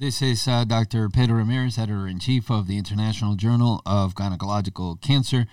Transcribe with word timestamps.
This 0.00 0.22
is 0.22 0.46
uh, 0.46 0.62
Dr. 0.62 1.08
Pedro 1.08 1.38
Ramirez, 1.38 1.76
editor 1.76 2.06
in 2.06 2.20
chief 2.20 2.52
of 2.52 2.68
the 2.68 2.78
International 2.78 3.34
Journal 3.34 3.82
of 3.84 4.14
Gynecological 4.14 5.00
Cancer. 5.00 5.46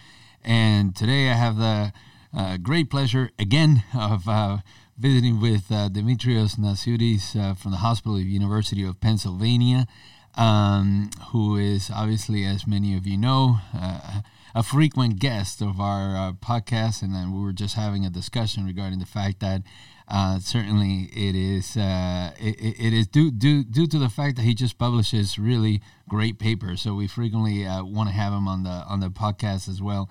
And 0.44 0.96
today 0.96 1.32
I 1.32 1.34
have 1.34 1.58
the 1.58 1.92
uh, 2.32 2.58
great 2.58 2.92
pleasure 2.92 3.32
again 3.40 3.84
of 3.96 4.30
uh, 4.30 4.60
visiting 5.00 5.42
with 5.42 5.72
uh, 5.72 5.90
Dimitrios 5.90 6.60
Nasioudis 6.60 7.36
uh, 7.36 7.56
from 7.56 7.72
the 7.72 7.78
Hospital 7.78 8.18
of 8.18 8.22
University 8.22 8.84
of 8.84 9.02
Pennsylvania, 9.02 9.88
um, 10.36 11.10
who 11.32 11.58
is 11.58 11.90
obviously, 11.90 12.46
as 12.46 12.68
many 12.68 12.96
of 12.96 13.08
you 13.08 13.18
know, 13.18 13.58
uh, 13.74 14.22
a 14.56 14.64
frequent 14.64 15.20
guest 15.20 15.62
of 15.62 15.80
our 15.80 16.32
podcast. 16.34 17.04
And 17.04 17.14
then 17.14 17.32
we 17.32 17.44
were 17.44 17.54
just 17.54 17.76
having 17.76 18.06
a 18.06 18.10
discussion 18.10 18.66
regarding 18.66 19.00
the 19.00 19.06
fact 19.06 19.42
that 19.42 19.62
uh, 20.08 20.38
certainly, 20.40 21.10
it 21.16 21.36
is 21.36 21.76
uh, 21.76 22.32
it, 22.40 22.56
it 22.80 22.94
is 22.94 23.08
due, 23.08 23.32
due 23.32 23.64
due 23.64 23.88
to 23.88 23.98
the 23.98 24.10
fact 24.10 24.36
that 24.36 24.44
he 24.44 24.54
just 24.54 24.78
publishes 24.78 25.40
really 25.40 25.82
great 26.08 26.38
papers. 26.38 26.82
So 26.82 26.94
we 26.94 27.08
frequently 27.08 27.66
uh, 27.66 27.84
want 27.84 28.10
to 28.10 28.16
have 28.16 28.32
him 28.32 28.48
on 28.48 28.64
the 28.64 28.70
on 28.70 29.00
the 29.00 29.10
podcast 29.10 29.68
as 29.68 29.82
well. 29.82 30.08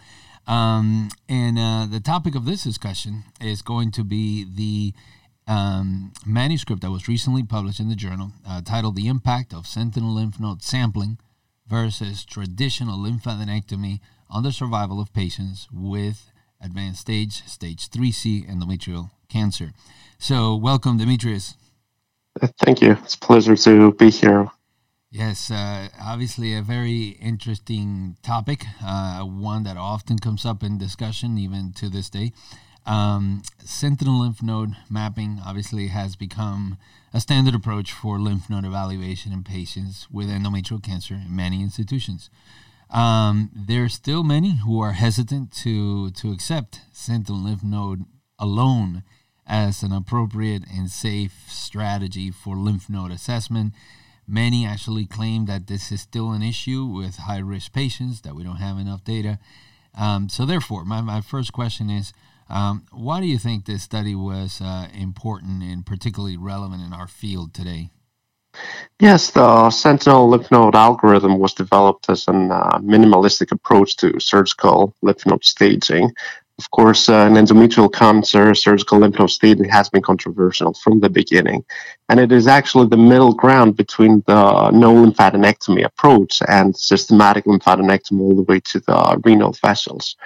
Um, 0.48 1.10
and 1.28 1.58
uh, 1.58 1.86
the 1.88 2.00
topic 2.00 2.34
of 2.34 2.44
this 2.44 2.64
discussion 2.64 3.22
is 3.40 3.62
going 3.62 3.92
to 3.92 4.02
be 4.02 4.44
the 4.44 4.94
um, 5.46 6.12
manuscript 6.26 6.82
that 6.82 6.90
was 6.90 7.06
recently 7.06 7.44
published 7.44 7.78
in 7.78 7.88
the 7.88 7.94
journal, 7.94 8.32
uh, 8.48 8.62
titled 8.62 8.96
"The 8.96 9.06
Impact 9.06 9.54
of 9.54 9.64
Sentinel 9.64 10.12
Lymph 10.12 10.40
Node 10.40 10.62
Sampling 10.62 11.18
versus 11.68 12.24
Traditional 12.24 12.98
Lymphadenectomy 12.98 14.00
on 14.30 14.42
the 14.42 14.52
Survival 14.52 15.00
of 15.00 15.12
Patients 15.12 15.68
with 15.72 16.30
Advanced 16.60 17.00
Stage 17.00 17.46
Stage 17.46 17.88
3C 17.88 18.48
Endometrial 18.48 19.10
cancer. 19.28 19.72
So, 20.18 20.56
welcome, 20.56 20.98
Dimitrios. 20.98 21.54
Thank 22.64 22.82
you. 22.82 22.92
It's 22.92 23.14
a 23.14 23.18
pleasure 23.18 23.56
to 23.56 23.92
be 23.92 24.10
here. 24.10 24.48
Yes, 25.10 25.48
uh, 25.50 25.88
obviously 26.02 26.56
a 26.56 26.62
very 26.62 27.16
interesting 27.20 28.16
topic, 28.22 28.64
uh, 28.84 29.22
one 29.22 29.62
that 29.62 29.76
often 29.76 30.18
comes 30.18 30.44
up 30.44 30.64
in 30.64 30.76
discussion, 30.76 31.38
even 31.38 31.72
to 31.74 31.88
this 31.88 32.10
day. 32.10 32.32
Um, 32.86 33.42
sentinel 33.64 34.20
lymph 34.20 34.42
node 34.42 34.74
mapping 34.90 35.40
obviously 35.46 35.86
has 35.88 36.16
become 36.16 36.76
a 37.14 37.20
standard 37.20 37.54
approach 37.54 37.92
for 37.92 38.18
lymph 38.18 38.50
node 38.50 38.66
evaluation 38.66 39.32
in 39.32 39.42
patients 39.42 40.06
with 40.10 40.28
endometrial 40.28 40.82
cancer 40.82 41.14
in 41.14 41.34
many 41.34 41.62
institutions. 41.62 42.28
Um, 42.90 43.50
there 43.54 43.84
are 43.84 43.88
still 43.88 44.22
many 44.22 44.58
who 44.58 44.80
are 44.80 44.92
hesitant 44.92 45.52
to 45.62 46.10
to 46.10 46.32
accept 46.32 46.80
sentinel 46.92 47.42
lymph 47.42 47.64
node 47.64 48.04
alone 48.38 49.02
as 49.46 49.82
an 49.82 49.92
appropriate 49.92 50.64
and 50.72 50.90
safe 50.90 51.44
strategy 51.48 52.30
for 52.30 52.56
lymph 52.56 52.88
node 52.88 53.10
assessment. 53.10 53.74
Many 54.26 54.64
actually 54.64 55.06
claim 55.06 55.44
that 55.46 55.66
this 55.66 55.92
is 55.92 56.00
still 56.00 56.32
an 56.32 56.42
issue 56.42 56.86
with 56.86 57.16
high 57.16 57.38
risk 57.38 57.72
patients, 57.72 58.22
that 58.22 58.34
we 58.34 58.42
don't 58.42 58.56
have 58.56 58.78
enough 58.78 59.04
data. 59.04 59.38
Um, 59.96 60.28
so, 60.28 60.46
therefore, 60.46 60.84
my, 60.84 61.02
my 61.02 61.20
first 61.20 61.52
question 61.52 61.90
is 61.90 62.12
um, 62.48 62.86
why 62.90 63.20
do 63.20 63.26
you 63.26 63.38
think 63.38 63.64
this 63.64 63.82
study 63.82 64.14
was 64.14 64.60
uh, 64.60 64.88
important 64.94 65.62
and 65.62 65.84
particularly 65.84 66.36
relevant 66.36 66.82
in 66.82 66.92
our 66.92 67.06
field 67.06 67.52
today? 67.52 67.90
Yes, 69.04 69.32
the 69.32 69.68
Sentinel 69.68 70.30
lymph 70.30 70.50
node 70.50 70.74
algorithm 70.74 71.38
was 71.38 71.52
developed 71.52 72.08
as 72.08 72.26
a 72.26 72.30
uh, 72.30 72.78
minimalistic 72.78 73.52
approach 73.52 73.96
to 73.96 74.18
surgical 74.18 74.94
lymph 75.02 75.26
node 75.26 75.44
staging 75.44 76.10
of 76.58 76.70
course, 76.70 77.08
uh, 77.08 77.26
in 77.26 77.32
endometrial 77.34 77.92
cancer, 77.92 78.54
surgical 78.54 78.98
lymph 78.98 79.18
node 79.18 79.30
staging 79.30 79.68
has 79.68 79.88
been 79.88 80.02
controversial 80.02 80.72
from 80.72 81.00
the 81.00 81.10
beginning. 81.10 81.64
And 82.08 82.20
it 82.20 82.30
is 82.30 82.46
actually 82.46 82.86
the 82.86 82.96
middle 82.96 83.34
ground 83.34 83.76
between 83.76 84.22
the 84.26 84.70
no 84.70 84.94
lymphadenectomy 84.94 85.84
approach 85.84 86.40
and 86.46 86.76
systematic 86.76 87.46
lymphadenectomy 87.46 88.20
all 88.20 88.36
the 88.36 88.42
way 88.42 88.60
to 88.60 88.78
the 88.80 89.20
renal 89.24 89.52
vessels. 89.52 90.16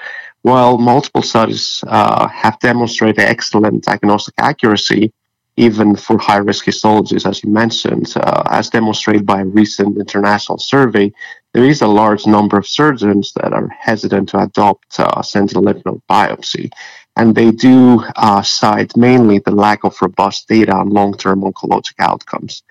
While 0.43 0.77
multiple 0.77 1.23
studies 1.23 1.83
uh, 1.87 2.29
have 2.29 2.59
demonstrated 2.61 3.21
excellent 3.21 3.85
diagnostic 3.85 4.35
accuracy, 4.37 5.13
even 5.59 5.97
for 5.97 6.17
high 6.19 6.39
risk 6.39 6.65
histologies, 6.65 7.29
as 7.29 7.43
you 7.43 7.51
mentioned, 7.51 8.13
uh, 8.17 8.43
as 8.51 8.71
demonstrated 8.71 9.27
by 9.27 9.41
a 9.41 9.45
recent 9.45 9.99
international 9.99 10.57
survey, 10.57 11.13
there 11.53 11.65
is 11.65 11.83
a 11.83 11.87
large 11.87 12.27
number 12.27 12.57
of 12.57 12.67
surgeons 12.67 13.33
that 13.35 13.53
are 13.53 13.69
hesitant 13.69 14.29
to 14.29 14.39
adopt 14.39 15.01
uh, 15.01 15.21
sentinel 15.21 15.65
lymph 15.65 15.85
node 15.85 16.01
biopsy. 16.09 16.71
And 17.17 17.35
they 17.35 17.51
do 17.51 18.05
uh, 18.15 18.43
cite 18.43 18.97
mainly 18.97 19.41
the 19.41 19.51
lack 19.51 19.83
of 19.83 20.01
robust 20.01 20.47
data 20.47 20.73
on 20.73 20.91
long 20.91 21.15
term 21.15 21.41
oncologic 21.43 21.95
outcomes. 21.99 22.63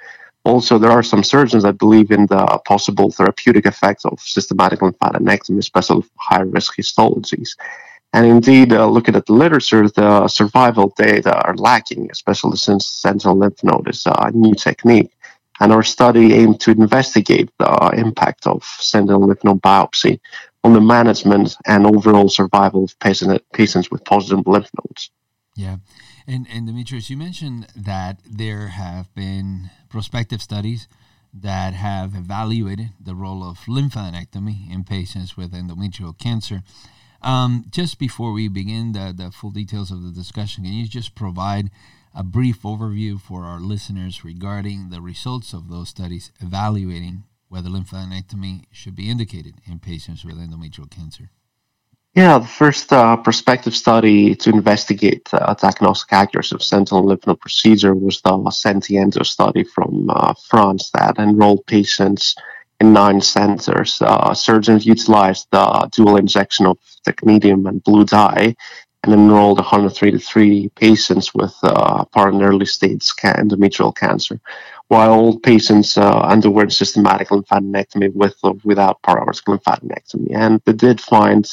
Also, 0.46 0.78
there 0.78 0.92
are 0.92 1.04
some 1.04 1.26
surgeons 1.26 1.64
that 1.64 1.78
believe 1.78 2.10
in 2.10 2.26
the 2.28 2.62
possible 2.66 3.12
therapeutic 3.12 3.66
effects 3.66 4.06
of 4.06 4.18
systematic 4.22 4.80
lymphadenectomy, 4.80 5.58
especially 5.58 6.04
for 6.04 6.10
high 6.18 6.42
risk 6.42 6.78
histologies. 6.78 7.50
And 8.14 8.26
indeed, 8.26 8.74
uh, 8.74 8.88
looking 8.88 9.16
at 9.16 9.26
the 9.26 9.34
literature, 9.34 9.90
the 9.90 10.28
survival 10.28 10.94
data 10.98 11.38
are 11.46 11.56
lacking, 11.56 12.10
especially 12.12 12.58
since 12.58 12.88
sentinel 12.88 13.38
lymph 13.38 13.64
node 13.64 13.90
is 13.90 14.06
a 14.06 14.32
new 14.32 14.54
technique. 14.56 15.12
And 15.60 15.74
our 15.74 15.84
study 15.84 16.34
aimed 16.34 16.60
to 16.62 16.72
investigate 16.72 17.50
the 17.58 17.92
impact 17.98 18.48
of 18.48 18.64
sentinel 18.64 19.28
lymph 19.28 19.44
node 19.44 19.62
biopsy 19.62 20.20
on 20.64 20.74
the 20.74 20.82
management 20.82 21.56
and 21.66 21.86
overall 21.86 22.30
survival 22.30 22.86
of 22.86 23.00
patient, 23.00 23.42
patients 23.54 23.92
with 23.92 24.04
positive 24.06 24.46
lymph 24.48 24.70
nodes. 24.84 25.12
Yeah. 25.56 25.78
And, 26.28 26.46
and 26.52 26.68
Dimitrios, 26.68 27.10
you 27.10 27.18
mentioned 27.18 27.68
that 27.76 28.20
there 28.30 28.68
have 28.68 29.14
been 29.16 29.70
prospective 29.90 30.42
studies 30.42 30.88
that 31.34 31.74
have 31.74 32.16
evaluated 32.16 32.90
the 33.00 33.16
role 33.16 33.44
of 33.44 33.60
lymphadenectomy 33.60 34.72
in 34.72 34.84
patients 34.84 35.38
with 35.38 35.54
endometrial 35.54 36.18
cancer. 36.18 36.64
Um, 37.22 37.66
just 37.70 38.00
before 38.00 38.32
we 38.32 38.48
begin 38.48 38.92
the, 38.92 39.14
the 39.16 39.32
full 39.32 39.52
details 39.52 39.92
of 39.92 40.04
the 40.04 40.12
discussion, 40.12 40.64
can 40.64 40.74
you 40.74 40.88
just 40.88 41.16
provide 41.16 41.70
a 42.14 42.24
brief 42.24 42.64
overview 42.64 43.20
for 43.20 43.44
our 43.44 43.60
listeners 43.60 44.24
regarding 44.24 44.90
the 44.90 45.02
results 45.02 45.54
of 45.54 45.70
those 45.70 45.90
studies 45.90 46.32
evaluating 46.40 47.24
whether 47.50 47.70
lymphadenectomy 47.70 48.66
should 48.72 48.96
be 48.96 49.10
indicated 49.10 49.56
in 49.66 49.80
patients 49.80 50.26
with 50.26 50.38
endometrial 50.38 50.90
cancer? 50.90 51.30
Yeah, 52.18 52.40
the 52.40 52.48
first 52.48 52.92
uh, 52.92 53.16
prospective 53.18 53.76
study 53.76 54.34
to 54.36 54.50
investigate 54.50 55.30
uh, 55.32 55.54
diagnostic 55.54 56.12
accuracy 56.14 56.56
of 56.56 56.64
sentinel 56.64 57.06
lymph 57.06 57.28
node 57.28 57.40
procedure 57.40 57.94
was 57.94 58.20
the 58.22 58.32
Sentiendo 58.32 59.24
study 59.24 59.64
from 59.64 60.10
uh, 60.10 60.34
France 60.50 60.90
that 60.96 61.20
enrolled 61.20 61.68
patients 61.68 62.36
in 62.80 62.94
nine 62.94 63.22
centers. 63.22 64.02
Uh, 64.02 64.34
surgeons 64.34 64.86
utilized 64.86 65.48
the 65.52 65.90
dual 65.94 66.18
injection 66.18 66.66
of 66.66 66.78
technetium 67.08 67.68
and 67.68 67.84
blue 67.84 68.06
dye 68.06 68.56
and 69.04 69.14
enrolled 69.14 69.58
133 69.58 70.70
patients 70.76 71.34
with 71.34 71.56
uh, 71.64 71.98
apparent 72.00 72.42
early 72.42 72.66
stage 72.66 73.04
endometrial 73.24 73.96
cancer, 73.96 74.40
while 74.88 75.12
all 75.12 75.40
patients 75.40 75.98
uh, 75.98 76.20
underwent 76.22 76.74
systematic 76.74 77.30
lymphadenectomy 77.30 78.14
with 78.14 78.36
or 78.44 78.56
without 78.64 79.02
para-aortic 79.04 79.46
lymphadenectomy. 79.46 80.36
And 80.36 80.62
they 80.66 80.74
did 80.74 81.00
find 81.00 81.50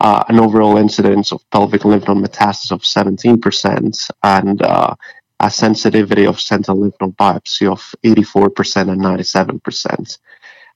uh, 0.00 0.24
an 0.28 0.40
overall 0.40 0.76
incidence 0.76 1.32
of 1.32 1.48
pelvic 1.50 1.84
lymph 1.84 2.08
node 2.08 2.18
metastasis 2.18 2.72
of 2.72 2.80
17% 2.82 4.10
and 4.22 4.62
uh, 4.62 4.94
a 5.40 5.50
sensitivity 5.50 6.26
of 6.26 6.40
sentinel 6.40 6.80
lymph 6.80 6.94
node 7.00 7.16
biopsy 7.16 7.70
of 7.70 7.94
84% 8.04 8.90
and 8.90 9.00
97%. 9.00 10.18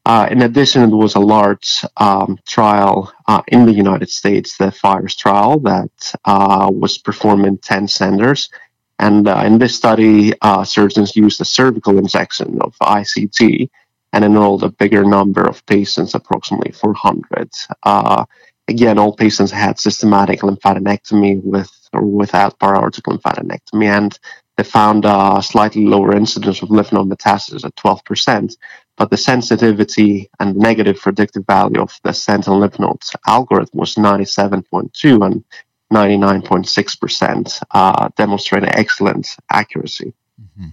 Uh, 0.06 0.28
in 0.30 0.42
addition, 0.42 0.82
there 0.90 0.98
was 0.98 1.14
a 1.14 1.20
large 1.20 1.82
um, 1.96 2.38
trial 2.46 3.12
uh, 3.26 3.42
in 3.48 3.64
the 3.64 3.72
United 3.72 4.10
States, 4.10 4.56
the 4.58 4.70
FIRES 4.70 5.16
trial, 5.16 5.58
that 5.60 6.14
uh, 6.26 6.68
was 6.72 6.98
performed 6.98 7.46
in 7.46 7.56
10 7.58 7.88
centers. 7.88 8.50
And 8.98 9.26
uh, 9.26 9.42
in 9.46 9.58
this 9.58 9.74
study, 9.74 10.34
uh, 10.42 10.64
surgeons 10.64 11.16
used 11.16 11.40
a 11.40 11.44
cervical 11.44 11.98
injection 11.98 12.58
of 12.60 12.74
ICG 12.82 13.70
and 14.12 14.24
enrolled 14.24 14.62
a 14.62 14.70
bigger 14.70 15.04
number 15.04 15.42
of 15.42 15.64
patients, 15.66 16.14
approximately 16.14 16.72
400. 16.72 17.50
Uh, 17.82 18.24
again, 18.68 18.98
all 18.98 19.16
patients 19.16 19.50
had 19.50 19.78
systematic 19.78 20.40
lymphadenectomy 20.40 21.42
with 21.42 21.70
or 21.92 22.04
without 22.04 22.58
para-aortic 22.58 23.04
lymphadenectomy, 23.04 23.86
and 23.86 24.18
they 24.56 24.64
found 24.64 25.04
a 25.04 25.42
slightly 25.42 25.86
lower 25.86 26.14
incidence 26.14 26.62
of 26.62 26.70
lymph 26.70 26.92
node 26.92 27.08
metastasis 27.08 27.64
at 27.64 27.74
12%, 27.76 28.56
but 28.96 29.10
the 29.10 29.16
sensitivity 29.16 30.30
and 30.38 30.56
negative 30.56 31.00
predictive 31.00 31.44
value 31.46 31.80
of 31.80 31.98
the 32.04 32.12
sentinel 32.12 32.60
lymph 32.60 32.78
nodes 32.78 33.14
algorithm 33.26 33.80
was 33.80 33.94
97.2 33.96 35.26
and 35.26 35.44
99.6%, 35.92 37.62
uh, 37.70 38.08
demonstrating 38.16 38.70
excellent 38.70 39.36
accuracy. 39.50 40.12
Mm-hmm. 40.40 40.68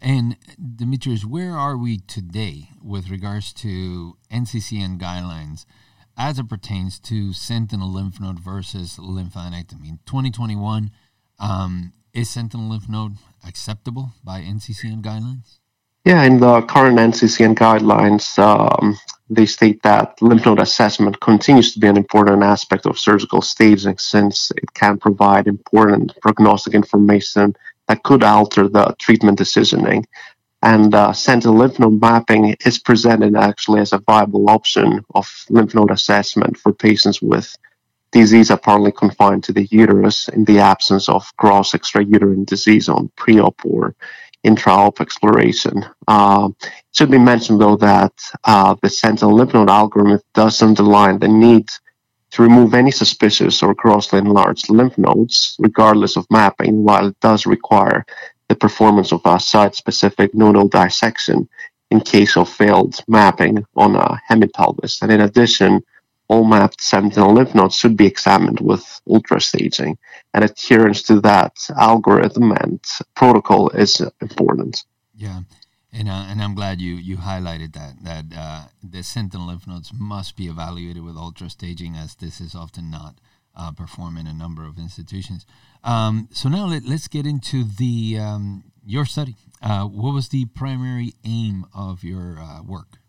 And 0.00 0.36
Dimitrios, 0.58 1.24
where 1.24 1.52
are 1.52 1.76
we 1.76 1.98
today 1.98 2.70
with 2.82 3.10
regards 3.10 3.52
to 3.54 4.16
NCCN 4.32 4.98
guidelines 4.98 5.66
as 6.16 6.38
it 6.38 6.48
pertains 6.48 6.98
to 7.00 7.32
sentinel 7.32 7.92
lymph 7.92 8.18
node 8.18 8.40
versus 8.40 8.96
lymphadenectomy? 8.96 9.88
In 9.88 10.00
2021, 10.06 10.90
um, 11.38 11.92
is 12.12 12.30
sentinel 12.30 12.70
lymph 12.70 12.88
node 12.88 13.16
acceptable 13.46 14.12
by 14.24 14.40
NCCN 14.40 15.02
guidelines? 15.02 15.59
Yeah, 16.04 16.22
in 16.24 16.40
the 16.40 16.62
current 16.62 16.98
NCCN 16.98 17.54
guidelines, 17.56 18.38
um, 18.38 18.98
they 19.28 19.44
state 19.46 19.82
that 19.82 20.20
lymph 20.22 20.46
node 20.46 20.58
assessment 20.58 21.20
continues 21.20 21.74
to 21.74 21.80
be 21.80 21.88
an 21.88 21.96
important 21.98 22.42
aspect 22.42 22.86
of 22.86 22.98
surgical 22.98 23.42
staging 23.42 23.98
since 23.98 24.50
it 24.56 24.72
can 24.74 24.98
provide 24.98 25.46
important 25.46 26.12
prognostic 26.22 26.74
information 26.74 27.54
that 27.86 28.02
could 28.02 28.24
alter 28.24 28.66
the 28.68 28.94
treatment 28.98 29.38
decisioning. 29.38 30.04
And 30.62 30.94
uh, 30.94 31.12
sentinel 31.12 31.58
lymph 31.58 31.78
node 31.78 32.00
mapping 32.00 32.56
is 32.64 32.78
presented 32.78 33.36
actually 33.36 33.80
as 33.80 33.92
a 33.92 33.98
viable 33.98 34.48
option 34.48 35.04
of 35.14 35.28
lymph 35.50 35.74
node 35.74 35.90
assessment 35.90 36.56
for 36.56 36.72
patients 36.72 37.20
with 37.20 37.54
disease 38.10 38.50
apparently 38.50 38.92
confined 38.92 39.44
to 39.44 39.52
the 39.52 39.66
uterus 39.70 40.28
in 40.28 40.44
the 40.44 40.58
absence 40.58 41.08
of 41.08 41.30
gross 41.36 41.72
extrauterine 41.72 42.44
disease 42.44 42.88
on 42.88 43.10
pre-op 43.16 43.60
or 43.64 43.94
intra-op 44.42 45.00
exploration. 45.00 45.84
Uh, 46.08 46.48
it 46.60 46.72
should 46.92 47.10
be 47.10 47.18
mentioned, 47.18 47.60
though, 47.60 47.76
that 47.76 48.12
uh, 48.44 48.74
the 48.82 48.88
sentinel 48.88 49.34
lymph 49.34 49.54
node 49.54 49.70
algorithm 49.70 50.20
does 50.34 50.62
underline 50.62 51.18
the 51.18 51.28
need 51.28 51.68
to 52.30 52.42
remove 52.42 52.74
any 52.74 52.90
suspicious 52.90 53.62
or 53.62 53.74
grossly 53.74 54.18
enlarged 54.18 54.70
lymph 54.70 54.96
nodes, 54.96 55.56
regardless 55.58 56.16
of 56.16 56.26
mapping, 56.30 56.84
while 56.84 57.08
it 57.08 57.20
does 57.20 57.44
require 57.44 58.04
the 58.48 58.54
performance 58.54 59.12
of 59.12 59.20
a 59.24 59.38
site-specific 59.38 60.34
nodal 60.34 60.68
dissection 60.68 61.48
in 61.90 62.00
case 62.00 62.36
of 62.36 62.48
failed 62.48 63.00
mapping 63.08 63.64
on 63.76 63.96
a 63.96 64.20
hemipelvis. 64.28 65.02
And 65.02 65.10
in 65.10 65.20
addition, 65.20 65.82
all 66.30 66.44
mapped 66.44 66.80
sentinel 66.80 67.34
lymph 67.34 67.56
nodes 67.56 67.74
should 67.74 67.96
be 67.96 68.06
examined 68.06 68.60
with 68.60 68.84
ultrastaging, 69.08 69.96
and 70.32 70.44
adherence 70.44 71.02
to 71.02 71.20
that 71.20 71.56
algorithm 71.76 72.52
and 72.52 72.80
protocol 73.16 73.68
is 73.70 74.00
important. 74.20 74.84
Yeah, 75.16 75.40
and 75.92 76.08
uh, 76.08 76.26
and 76.28 76.40
I'm 76.40 76.54
glad 76.54 76.80
you 76.80 76.94
you 76.94 77.16
highlighted 77.16 77.72
that 77.74 77.94
that 78.04 78.24
uh, 78.44 78.62
the 78.80 79.02
sentinel 79.02 79.48
lymph 79.48 79.66
nodes 79.66 79.90
must 79.92 80.36
be 80.36 80.46
evaluated 80.46 81.02
with 81.02 81.16
ultrastaging, 81.16 81.96
as 81.96 82.14
this 82.14 82.40
is 82.40 82.54
often 82.54 82.92
not 82.92 83.16
uh, 83.56 83.72
performed 83.72 84.20
in 84.20 84.28
a 84.28 84.32
number 84.32 84.64
of 84.64 84.78
institutions. 84.78 85.44
Um, 85.82 86.28
so 86.32 86.48
now 86.48 86.66
let, 86.66 86.84
us 86.84 87.08
get 87.08 87.26
into 87.26 87.64
the 87.64 88.18
um, 88.20 88.62
your 88.86 89.04
study. 89.04 89.34
Uh, 89.60 89.84
what 89.84 90.14
was 90.14 90.28
the 90.28 90.44
primary 90.44 91.14
aim 91.24 91.66
of 91.74 92.04
your 92.04 92.38
uh, 92.38 92.62
work? 92.62 92.99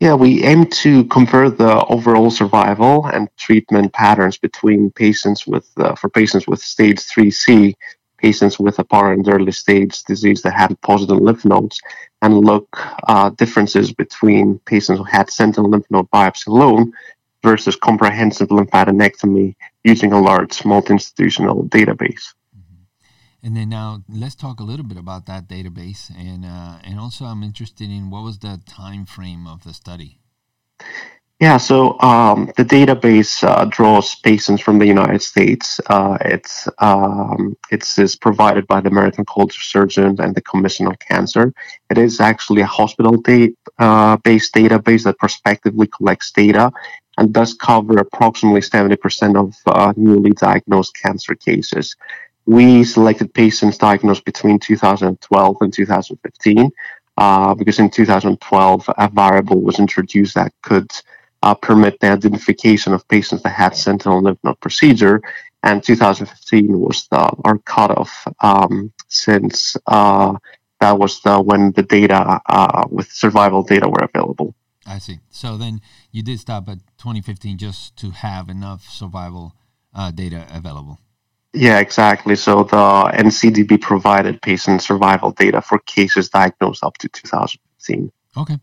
Yeah, 0.00 0.14
we 0.14 0.44
aim 0.44 0.66
to 0.82 1.04
compare 1.06 1.50
the 1.50 1.84
overall 1.86 2.30
survival 2.30 3.06
and 3.06 3.28
treatment 3.36 3.92
patterns 3.92 4.38
between 4.38 4.92
patients 4.92 5.44
with, 5.46 5.68
uh, 5.76 5.96
for 5.96 6.08
patients 6.08 6.46
with 6.46 6.60
stage 6.60 6.98
3C, 6.98 7.74
patients 8.18 8.60
with 8.60 8.78
apparent 8.78 9.26
early 9.28 9.50
stage 9.50 10.04
disease 10.04 10.42
that 10.42 10.52
had 10.52 10.80
positive 10.82 11.18
lymph 11.18 11.44
nodes, 11.44 11.80
and 12.22 12.38
look 12.38 12.68
uh, 13.08 13.30
differences 13.30 13.92
between 13.92 14.60
patients 14.66 14.98
who 14.98 15.04
had 15.04 15.30
sentinel 15.30 15.70
lymph 15.70 15.86
node 15.90 16.08
biopsy 16.10 16.46
alone 16.46 16.92
versus 17.42 17.74
comprehensive 17.74 18.48
lymphadenectomy 18.50 19.56
using 19.82 20.12
a 20.12 20.20
large 20.20 20.64
multi-institutional 20.64 21.64
database. 21.64 22.34
And 23.42 23.56
then 23.56 23.68
now 23.68 24.02
let's 24.08 24.34
talk 24.34 24.58
a 24.58 24.64
little 24.64 24.84
bit 24.84 24.98
about 24.98 25.26
that 25.26 25.48
database, 25.48 26.10
and 26.16 26.44
uh, 26.44 26.78
and 26.82 26.98
also 26.98 27.24
I'm 27.24 27.42
interested 27.44 27.88
in 27.88 28.10
what 28.10 28.24
was 28.24 28.40
the 28.40 28.60
time 28.66 29.06
frame 29.06 29.46
of 29.46 29.62
the 29.62 29.72
study. 29.72 30.18
Yeah, 31.40 31.58
so 31.58 32.00
um, 32.00 32.50
the 32.56 32.64
database 32.64 33.44
uh, 33.44 33.64
draws 33.66 34.16
patients 34.16 34.60
from 34.60 34.80
the 34.80 34.86
United 34.86 35.22
States. 35.22 35.80
Uh, 35.86 36.18
it's 36.22 36.68
um, 36.78 37.56
it's 37.70 37.96
is 37.96 38.16
provided 38.16 38.66
by 38.66 38.80
the 38.80 38.88
American 38.88 39.24
College 39.24 39.56
of 39.56 39.62
Surgeons 39.62 40.18
and 40.18 40.34
the 40.34 40.40
Commission 40.40 40.88
on 40.88 40.96
Cancer. 40.96 41.54
It 41.90 41.98
is 41.98 42.20
actually 42.20 42.62
a 42.62 42.66
hospital-based 42.66 43.54
uh, 43.78 44.16
database 44.16 45.04
that 45.04 45.18
prospectively 45.18 45.86
collects 45.86 46.32
data 46.32 46.72
and 47.18 47.32
does 47.32 47.54
cover 47.54 47.98
approximately 47.98 48.60
70% 48.60 49.36
of 49.36 49.54
uh, 49.66 49.92
newly 49.96 50.30
diagnosed 50.32 50.96
cancer 51.00 51.36
cases 51.36 51.94
we 52.48 52.82
selected 52.82 53.34
patients 53.34 53.76
diagnosed 53.76 54.24
between 54.24 54.58
2012 54.58 55.56
and 55.60 55.72
2015 55.72 56.70
uh, 57.18 57.54
because 57.54 57.78
in 57.78 57.90
2012 57.90 58.90
a 58.96 59.10
variable 59.10 59.60
was 59.60 59.78
introduced 59.78 60.34
that 60.34 60.50
could 60.62 60.90
uh, 61.42 61.54
permit 61.54 62.00
the 62.00 62.10
identification 62.10 62.94
of 62.94 63.06
patients 63.08 63.42
that 63.42 63.50
had 63.50 63.76
sentinel 63.76 64.22
lymph 64.22 64.38
node 64.44 64.58
procedure 64.60 65.20
and 65.62 65.84
2015 65.84 66.80
was 66.80 67.06
the, 67.08 67.18
our 67.44 67.58
cutoff 67.58 68.26
um, 68.40 68.90
since 69.08 69.76
uh, 69.86 70.34
that 70.80 70.98
was 70.98 71.20
the, 71.20 71.38
when 71.42 71.72
the 71.72 71.82
data 71.82 72.40
uh, 72.46 72.86
with 72.90 73.10
survival 73.10 73.62
data 73.62 73.88
were 73.88 74.08
available. 74.14 74.54
I 74.86 74.98
see. 74.98 75.18
So 75.28 75.56
then 75.58 75.80
you 76.12 76.22
did 76.22 76.38
stop 76.38 76.68
at 76.68 76.78
2015 76.98 77.58
just 77.58 77.96
to 77.96 78.10
have 78.10 78.48
enough 78.48 78.84
survival 78.88 79.54
uh, 79.92 80.12
data 80.12 80.46
available. 80.50 81.00
Yeah, 81.52 81.78
exactly. 81.78 82.36
So 82.36 82.64
the 82.64 83.10
NCDB 83.14 83.80
provided 83.80 84.42
patient 84.42 84.82
survival 84.82 85.30
data 85.32 85.62
for 85.62 85.78
cases 85.80 86.28
diagnosed 86.28 86.84
up 86.84 86.98
to 86.98 87.08
2015. 87.08 88.12
Okay. 88.36 88.58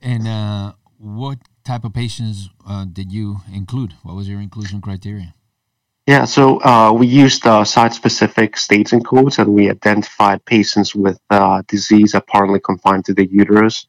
And 0.00 0.26
uh, 0.26 0.72
what 0.98 1.38
type 1.64 1.84
of 1.84 1.92
patients 1.92 2.48
uh, 2.66 2.86
did 2.90 3.12
you 3.12 3.40
include? 3.52 3.94
What 4.02 4.16
was 4.16 4.28
your 4.28 4.40
inclusion 4.40 4.80
criteria? 4.80 5.34
Yeah, 6.06 6.24
so 6.24 6.60
uh, 6.64 6.92
we 6.92 7.06
used 7.06 7.46
uh, 7.46 7.62
site-specific 7.62 8.56
staging 8.56 9.02
codes, 9.02 9.38
and 9.38 9.54
we 9.54 9.70
identified 9.70 10.44
patients 10.44 10.94
with 10.94 11.20
uh, 11.30 11.62
disease 11.68 12.14
apparently 12.14 12.58
confined 12.58 13.04
to 13.04 13.14
the 13.14 13.26
uterus 13.26 13.86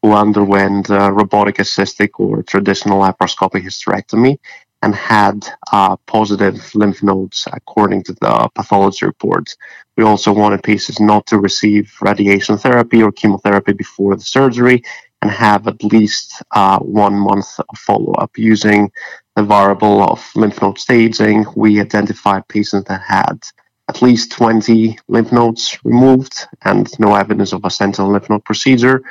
who 0.00 0.12
underwent 0.12 0.88
uh, 0.88 1.10
robotic 1.12 1.58
assisted 1.58 2.10
or 2.16 2.42
traditional 2.42 3.00
laparoscopic 3.02 3.64
hysterectomy 3.64 4.38
and 4.82 4.94
had 4.94 5.46
uh, 5.72 5.96
positive 6.06 6.74
lymph 6.74 7.02
nodes 7.02 7.48
according 7.52 8.02
to 8.04 8.12
the 8.14 8.48
pathology 8.54 9.06
report. 9.06 9.56
We 9.96 10.04
also 10.04 10.32
wanted 10.32 10.62
patients 10.62 11.00
not 11.00 11.26
to 11.26 11.38
receive 11.38 11.92
radiation 12.00 12.58
therapy 12.58 13.02
or 13.02 13.10
chemotherapy 13.12 13.72
before 13.72 14.14
the 14.14 14.22
surgery 14.22 14.82
and 15.22 15.30
have 15.30 15.66
at 15.66 15.82
least 15.82 16.42
uh, 16.52 16.78
one 16.78 17.14
month 17.14 17.58
of 17.58 17.78
follow 17.78 18.12
up 18.12 18.38
using 18.38 18.90
the 19.34 19.42
variable 19.42 20.02
of 20.02 20.24
lymph 20.36 20.62
node 20.62 20.78
staging. 20.78 21.44
We 21.56 21.80
identified 21.80 22.46
patients 22.48 22.84
that 22.88 23.02
had 23.02 23.42
at 23.88 24.02
least 24.02 24.32
20 24.32 24.98
lymph 25.08 25.32
nodes 25.32 25.78
removed 25.82 26.46
and 26.62 26.88
no 27.00 27.14
evidence 27.14 27.52
of 27.52 27.64
a 27.64 27.70
sentinel 27.70 28.12
lymph 28.12 28.30
node 28.30 28.44
procedure 28.44 29.02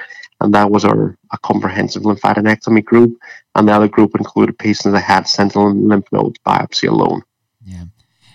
and 0.42 0.54
that 0.54 0.72
was 0.72 0.86
our 0.86 1.18
a 1.32 1.38
comprehensive 1.40 2.04
lymphadenectomy 2.04 2.84
group. 2.84 3.18
And 3.56 3.68
the 3.68 3.74
other 3.74 3.88
group 3.88 4.16
included 4.16 4.58
patients 4.58 4.94
that 4.94 5.00
had 5.00 5.28
sentinel 5.28 5.74
lymph 5.74 6.06
node 6.12 6.38
biopsy 6.46 6.88
alone. 6.90 7.24
Yeah, 7.66 7.86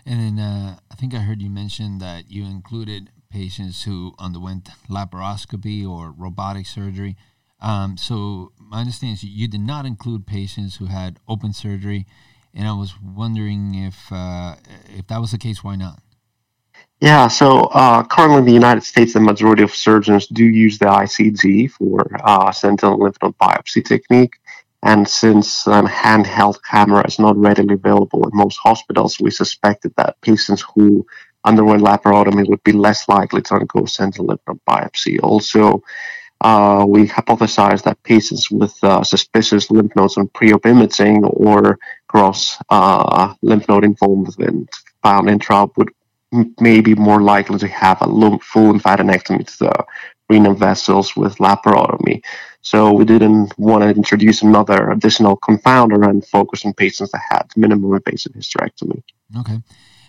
and 0.04 0.20
then 0.20 0.44
uh, 0.44 0.78
I 0.90 0.94
think 0.96 1.14
I 1.14 1.18
heard 1.18 1.40
you 1.40 1.50
mention 1.50 1.98
that 1.98 2.30
you 2.30 2.44
included 2.44 3.10
patients 3.30 3.84
who 3.84 4.14
underwent 4.18 4.68
laparoscopy 4.90 5.88
or 5.88 6.12
robotic 6.12 6.66
surgery. 6.66 7.16
Um, 7.60 7.96
so 7.96 8.52
my 8.58 8.80
understanding 8.80 9.14
is 9.14 9.24
you 9.24 9.48
did 9.48 9.60
not 9.60 9.86
include 9.86 10.26
patients 10.26 10.76
who 10.76 10.86
had 10.86 11.18
open 11.28 11.52
surgery, 11.52 12.06
and 12.52 12.66
I 12.66 12.72
was 12.72 12.94
wondering 13.00 13.74
if 13.74 14.12
uh, 14.12 14.56
if 14.96 15.06
that 15.06 15.20
was 15.20 15.30
the 15.30 15.38
case, 15.38 15.62
why 15.62 15.76
not? 15.76 16.00
Yeah, 17.02 17.26
so 17.26 17.62
uh, 17.62 18.04
currently 18.04 18.38
in 18.38 18.44
the 18.44 18.52
United 18.52 18.84
States, 18.84 19.14
the 19.14 19.18
majority 19.18 19.64
of 19.64 19.74
surgeons 19.74 20.28
do 20.28 20.44
use 20.44 20.78
the 20.78 20.84
ICG 20.84 21.72
for 21.72 22.06
uh, 22.22 22.52
sentinel 22.52 22.96
lymph 22.96 23.16
node 23.20 23.36
biopsy 23.38 23.84
technique. 23.84 24.38
And 24.84 25.08
since 25.08 25.66
a 25.66 25.82
handheld 25.82 26.60
camera 26.62 27.04
is 27.04 27.18
not 27.18 27.36
readily 27.36 27.74
available 27.74 28.22
in 28.22 28.30
most 28.32 28.56
hospitals, 28.62 29.18
we 29.18 29.32
suspected 29.32 29.92
that 29.96 30.20
patients 30.20 30.64
who 30.76 31.04
underwent 31.42 31.82
laparotomy 31.82 32.48
would 32.48 32.62
be 32.62 32.70
less 32.70 33.08
likely 33.08 33.42
to 33.42 33.54
undergo 33.54 33.84
sentinel 33.84 34.28
lymph 34.28 34.42
node 34.46 34.60
biopsy. 34.70 35.18
Also, 35.24 35.82
uh, 36.40 36.84
we 36.88 37.08
hypothesized 37.08 37.82
that 37.82 38.00
patients 38.04 38.48
with 38.48 38.78
uh, 38.84 39.02
suspicious 39.02 39.72
lymph 39.72 39.90
nodes 39.96 40.16
on 40.18 40.28
pre-op 40.28 40.66
imaging 40.66 41.24
or 41.24 41.80
gross 42.06 42.58
uh, 42.68 43.34
lymph 43.42 43.68
node 43.68 43.84
involvement 43.84 44.70
found 45.02 45.26
in 45.26 45.34
intra 45.34 45.66
would 45.76 45.90
may 46.60 46.80
be 46.80 46.94
more 46.94 47.22
likely 47.22 47.58
to 47.58 47.68
have 47.68 48.00
a 48.00 48.06
full 48.06 48.72
lymphadenectomy 48.72 49.46
to 49.46 49.58
the 49.64 49.84
renal 50.28 50.54
vessels 50.54 51.14
with 51.16 51.36
laparotomy. 51.36 52.22
So 52.62 52.92
we 52.92 53.04
didn't 53.04 53.58
want 53.58 53.82
to 53.82 53.90
introduce 53.90 54.42
another 54.42 54.90
additional 54.90 55.36
confounder 55.36 56.08
and 56.08 56.24
focus 56.24 56.64
on 56.64 56.74
patients 56.74 57.10
that 57.10 57.20
had 57.28 57.46
minimal 57.56 57.94
invasive 57.94 58.32
hysterectomy. 58.32 59.02
Okay. 59.40 59.58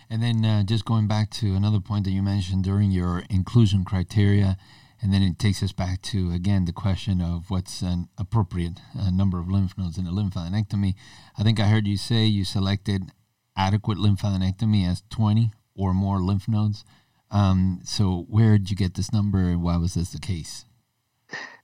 And 0.08 0.22
then 0.22 0.44
uh, 0.44 0.62
just 0.62 0.84
going 0.84 1.08
back 1.08 1.30
to 1.30 1.54
another 1.54 1.80
point 1.80 2.04
that 2.04 2.12
you 2.12 2.22
mentioned 2.22 2.62
during 2.62 2.90
your 2.90 3.24
inclusion 3.28 3.84
criteria, 3.84 4.56
and 5.02 5.12
then 5.12 5.22
it 5.22 5.38
takes 5.38 5.62
us 5.62 5.72
back 5.72 6.00
to, 6.02 6.30
again, 6.30 6.64
the 6.64 6.72
question 6.72 7.20
of 7.20 7.50
what's 7.50 7.82
an 7.82 8.08
appropriate 8.16 8.80
uh, 8.98 9.10
number 9.10 9.38
of 9.38 9.48
lymph 9.48 9.76
nodes 9.76 9.98
in 9.98 10.06
a 10.06 10.12
lymphadenectomy. 10.12 10.94
I 11.36 11.42
think 11.42 11.58
I 11.58 11.66
heard 11.66 11.86
you 11.86 11.96
say 11.96 12.24
you 12.24 12.44
selected 12.44 13.10
adequate 13.56 13.98
lymphadenectomy 13.98 14.88
as 14.88 15.02
20 15.10 15.50
or 15.74 15.92
more 15.94 16.20
lymph 16.20 16.48
nodes. 16.48 16.84
Um, 17.30 17.80
so 17.84 18.26
where 18.28 18.58
did 18.58 18.70
you 18.70 18.76
get 18.76 18.94
this 18.94 19.12
number 19.12 19.38
and 19.38 19.62
why 19.62 19.76
was 19.76 19.94
this 19.94 20.10
the 20.10 20.20
case? 20.20 20.64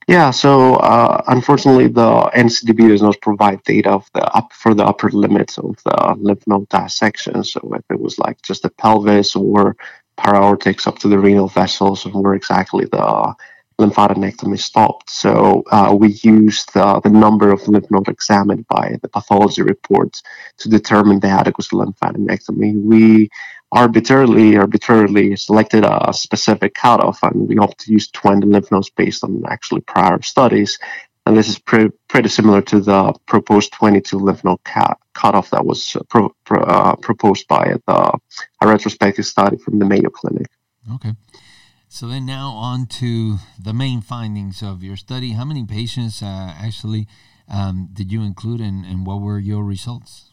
Yeah, 0.07 0.31
so 0.31 0.75
uh, 0.75 1.23
unfortunately, 1.27 1.87
the 1.87 2.29
NCDB 2.35 2.89
does 2.89 3.01
not 3.01 3.21
provide 3.21 3.63
data 3.63 3.91
of 3.91 4.09
the 4.13 4.23
up 4.35 4.51
for 4.51 4.73
the 4.73 4.83
upper 4.83 5.09
limits 5.09 5.57
of 5.57 5.77
the 5.85 6.15
lymph 6.19 6.45
node 6.47 6.67
dissection. 6.69 7.43
So 7.43 7.61
if 7.73 7.83
it 7.89 7.99
was 7.99 8.17
like 8.19 8.41
just 8.41 8.63
the 8.63 8.69
pelvis 8.71 9.35
or 9.35 9.77
para-aortic 10.17 10.85
up 10.87 10.99
to 10.99 11.07
the 11.07 11.19
renal 11.19 11.47
vessels, 11.47 12.05
and 12.05 12.13
where 12.13 12.33
exactly 12.33 12.85
the 12.85 13.35
lymphadenectomy 13.79 14.59
stopped. 14.59 15.09
So 15.09 15.63
uh, 15.71 15.95
we 15.97 16.19
used 16.23 16.75
uh, 16.75 16.99
the 16.99 17.09
number 17.09 17.51
of 17.51 17.67
lymph 17.67 17.89
nodes 17.89 18.09
examined 18.09 18.67
by 18.67 18.97
the 19.01 19.07
pathology 19.07 19.61
reports 19.61 20.21
to 20.57 20.69
determine 20.69 21.19
the 21.19 21.29
adequacy 21.29 21.77
of 21.77 21.87
lymphadenectomy. 21.87 22.83
We 22.83 23.29
arbitrarily 23.71 24.57
arbitrarily 24.57 25.35
selected 25.35 25.83
a 25.85 26.13
specific 26.13 26.73
cutoff, 26.73 27.23
and 27.23 27.47
we 27.47 27.57
opted 27.57 27.79
to 27.79 27.93
use 27.93 28.09
20 28.11 28.45
lymph 28.47 28.71
nodes 28.71 28.89
based 28.89 29.23
on 29.23 29.43
actually 29.47 29.81
prior 29.81 30.21
studies. 30.21 30.77
And 31.25 31.37
this 31.37 31.47
is 31.47 31.59
pre- 31.59 31.91
pretty 32.07 32.29
similar 32.29 32.61
to 32.63 32.79
the 32.79 33.13
proposed 33.27 33.71
22 33.73 34.17
lymph 34.17 34.43
node 34.43 34.63
cut- 34.63 34.97
cutoff 35.13 35.51
that 35.51 35.65
was 35.65 35.95
pro- 36.09 36.35
pro- 36.45 36.63
uh, 36.63 36.95
proposed 36.95 37.47
by 37.47 37.75
the, 37.85 38.19
a 38.61 38.67
retrospective 38.67 39.25
study 39.25 39.57
from 39.57 39.79
the 39.79 39.85
Mayo 39.85 40.09
Clinic. 40.09 40.47
Okay. 40.95 41.13
So 41.87 42.07
then 42.07 42.25
now 42.25 42.49
on 42.51 42.87
to 42.87 43.37
the 43.61 43.73
main 43.73 44.01
findings 44.01 44.63
of 44.63 44.81
your 44.81 44.95
study. 44.97 45.31
How 45.31 45.45
many 45.45 45.65
patients 45.65 46.23
uh, 46.23 46.55
actually 46.57 47.07
um, 47.47 47.89
did 47.93 48.11
you 48.11 48.23
include 48.23 48.61
and, 48.61 48.85
and 48.85 49.05
what 49.05 49.21
were 49.21 49.39
your 49.39 49.63
results? 49.63 50.31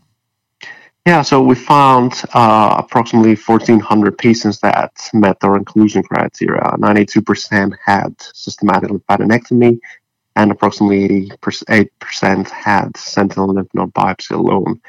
Yeah, 1.09 1.23
so 1.23 1.41
we 1.41 1.55
found 1.55 2.23
uh, 2.35 2.75
approximately 2.77 3.35
1,400 3.35 4.19
patients 4.19 4.61
that 4.61 4.93
met 5.15 5.39
our 5.41 5.57
inclusion 5.57 6.03
criteria. 6.03 6.61
92% 6.61 7.75
had 7.83 8.15
systematic 8.35 8.91
lymphadenectomy, 8.91 9.79
and 10.37 10.51
approximately 10.51 11.31
88% 11.41 12.51
had 12.51 12.95
sentinel 12.95 13.55
lymph 13.55 13.71
node 13.73 13.95
biopsy 13.95 14.33
alone 14.33 14.83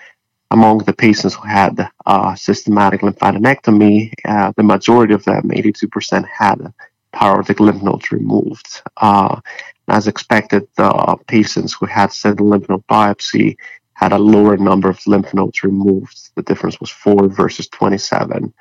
among 0.51 0.79
the 0.79 0.91
patients 0.91 1.35
who 1.35 1.47
had 1.47 1.89
uh, 2.05 2.35
systematic 2.35 2.99
lymphadenectomy, 2.99 4.11
uh, 4.25 4.51
the 4.57 4.63
majority 4.63 5.13
of 5.13 5.23
them, 5.23 5.43
82%, 5.43 6.27
had 6.27 6.73
para-aortic 7.13 7.61
lymph 7.61 7.81
nodes 7.81 8.11
removed. 8.11 8.81
Uh, 8.97 9.39
as 9.87 10.07
expected, 10.07 10.67
the 10.75 11.15
patients 11.27 11.73
who 11.73 11.85
had 11.85 12.11
sentinel 12.11 12.49
lymph 12.49 12.67
node 12.67 12.85
biopsy 12.87 13.55
had 13.99 14.13
a 14.13 14.17
lower 14.17 14.55
number 14.55 14.89
of 14.89 15.05
lymph 15.07 15.33
nodes 15.33 15.61
removed. 15.61 16.29
The 16.35 16.43
difference 16.43 16.79
was 16.79 16.89
4 16.89 17.27
versus 17.27 17.67
27. 17.67 18.53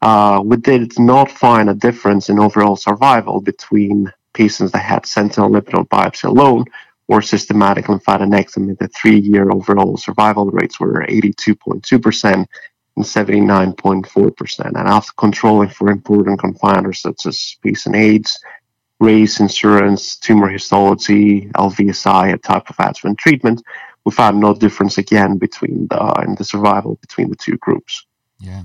Uh, 0.00 0.40
we 0.44 0.56
did 0.58 0.96
not 0.96 1.28
find 1.28 1.68
a 1.68 1.74
difference 1.74 2.28
in 2.28 2.38
overall 2.38 2.76
survival 2.76 3.40
between 3.40 4.12
patients 4.32 4.70
that 4.70 4.84
had 4.92 5.04
sentinel 5.04 5.50
lymph 5.50 5.72
node 5.72 5.88
biopsy 5.88 6.24
alone 6.24 6.66
or 7.08 7.20
systematic 7.20 7.86
lymphadenectomy, 7.86 8.78
the 8.78 8.88
three 8.88 9.18
year 9.18 9.50
overall 9.50 9.96
survival 9.96 10.46
rates 10.50 10.78
were 10.78 11.04
82.2% 11.08 12.46
and 12.96 13.04
79.4%. 13.04 14.66
And 14.66 14.76
after 14.76 15.12
controlling 15.16 15.68
for 15.68 15.90
important 15.90 16.40
confounders 16.40 16.98
such 16.98 17.26
as 17.26 17.56
peace 17.60 17.86
and 17.86 17.96
AIDS, 17.96 18.38
race, 19.00 19.40
insurance, 19.40 20.16
tumor 20.16 20.48
histology, 20.48 21.46
LVSI, 21.54 22.34
a 22.34 22.38
type 22.38 22.70
of 22.70 22.76
adjuvant 22.78 23.18
treatment, 23.18 23.62
we 24.06 24.12
found 24.12 24.38
no 24.38 24.54
difference 24.54 24.98
again 24.98 25.36
between 25.36 25.88
the 25.88 26.24
in 26.24 26.36
the 26.36 26.44
survival 26.44 26.94
between 27.00 27.28
the 27.28 27.36
two 27.36 27.56
groups. 27.58 28.06
Yeah. 28.38 28.62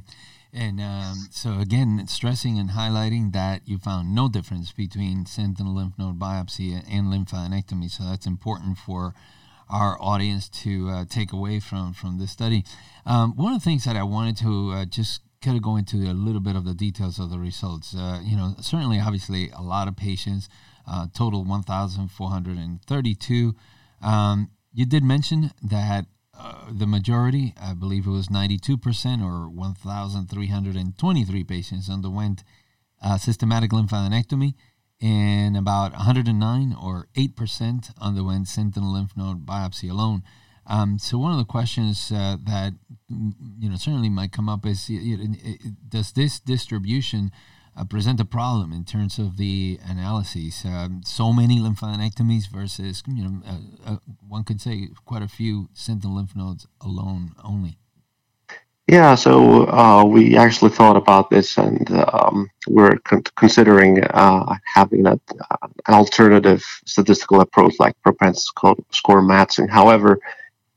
And 0.53 0.79
um, 0.79 1.29
so, 1.31 1.60
again, 1.60 2.05
stressing 2.07 2.60
and 2.60 2.69
highlighting 2.71 3.33
that 3.33 3.62
you 3.65 3.79
found 3.79 4.13
no 4.13 4.29
difference 4.29 4.71
between 4.71 5.25
sentinel 5.25 5.74
lymph 5.74 5.98
node 5.98 6.19
biopsy 6.19 6.83
and 6.91 7.07
lymphadenectomy. 7.07 7.89
So, 7.89 8.03
that's 8.03 8.27
important 8.27 8.77
for 8.77 9.15
our 9.67 9.98
audience 10.00 10.48
to 10.50 10.89
uh, 10.89 11.05
take 11.10 11.33
away 11.33 11.60
from, 11.60 11.93
from 11.93 12.19
this 12.19 12.29
study. 12.31 12.63
Um, 13.05 13.36
one 13.36 13.53
of 13.53 13.62
the 13.62 13.65
things 13.65 13.86
that 13.86 13.95
I 13.95 14.03
wanted 14.03 14.38
to 14.38 14.71
uh, 14.71 14.86
just 14.86 15.21
kind 15.41 15.57
of 15.57 15.63
go 15.63 15.77
into 15.77 15.98
a 15.98 16.13
little 16.13 16.41
bit 16.41 16.57
of 16.57 16.65
the 16.65 16.75
details 16.75 17.17
of 17.17 17.31
the 17.31 17.39
results. 17.39 17.95
Uh, 17.95 18.19
you 18.24 18.38
know, 18.38 18.53
certainly, 18.62 19.00
obviously, 19.00 19.50
a 19.51 19.62
lot 19.62 19.88
of 19.88 19.95
patients, 19.95 20.50
uh, 20.86 21.07
total 21.15 21.45
1,432. 21.45 23.55
Um, 24.03 24.50
you 24.73 24.85
did 24.85 25.03
mention 25.03 25.51
that 25.61 26.05
uh, 26.37 26.65
the 26.71 26.87
majority, 26.87 27.53
I 27.61 27.73
believe 27.73 28.07
it 28.07 28.11
was 28.11 28.29
92% 28.29 29.23
or 29.23 29.49
1,323 29.49 31.43
patients 31.43 31.89
underwent 31.89 32.43
uh, 33.03 33.17
systematic 33.17 33.71
lymphadenectomy, 33.71 34.53
and 35.01 35.57
about 35.57 35.91
109 35.93 36.75
or 36.81 37.07
8% 37.17 37.91
underwent 37.99 38.47
sentinel 38.47 38.93
lymph 38.93 39.17
node 39.17 39.45
biopsy 39.45 39.89
alone. 39.89 40.23
Um, 40.67 40.99
so 40.99 41.17
one 41.17 41.31
of 41.31 41.39
the 41.39 41.45
questions 41.45 42.11
uh, 42.11 42.37
that 42.43 42.73
you 43.09 43.69
know 43.69 43.75
certainly 43.75 44.09
might 44.09 44.31
come 44.31 44.47
up 44.47 44.65
is: 44.65 44.89
Does 45.89 46.11
this 46.11 46.39
distribution 46.39 47.31
uh, 47.75 47.85
present 47.85 48.19
a 48.19 48.25
problem 48.25 48.71
in 48.73 48.83
terms 48.83 49.17
of 49.17 49.37
the 49.37 49.79
analyses. 49.85 50.63
Um, 50.65 51.01
so 51.05 51.31
many 51.31 51.59
lymphadenectomies 51.59 52.49
versus, 52.51 53.03
you 53.07 53.23
know, 53.23 53.41
uh, 53.45 53.93
uh, 53.93 53.97
one 54.27 54.43
could 54.43 54.61
say 54.61 54.89
quite 55.05 55.21
a 55.21 55.27
few 55.27 55.69
sentinel 55.73 56.17
lymph 56.17 56.35
nodes 56.35 56.67
alone 56.81 57.31
only. 57.43 57.77
Yeah, 58.87 59.15
so 59.15 59.69
uh, 59.69 60.03
we 60.03 60.35
actually 60.35 60.71
thought 60.71 60.97
about 60.97 61.29
this, 61.29 61.57
and 61.57 61.89
um, 61.91 62.49
we're 62.67 62.97
con- 62.97 63.23
considering 63.37 64.03
uh, 64.03 64.55
having 64.65 65.05
a, 65.05 65.13
uh, 65.13 65.67
an 65.87 65.93
alternative 65.93 66.61
statistical 66.85 67.39
approach 67.39 67.75
like 67.79 67.95
propensity 68.01 68.51
score 68.91 69.21
matching. 69.21 69.69
However, 69.69 70.19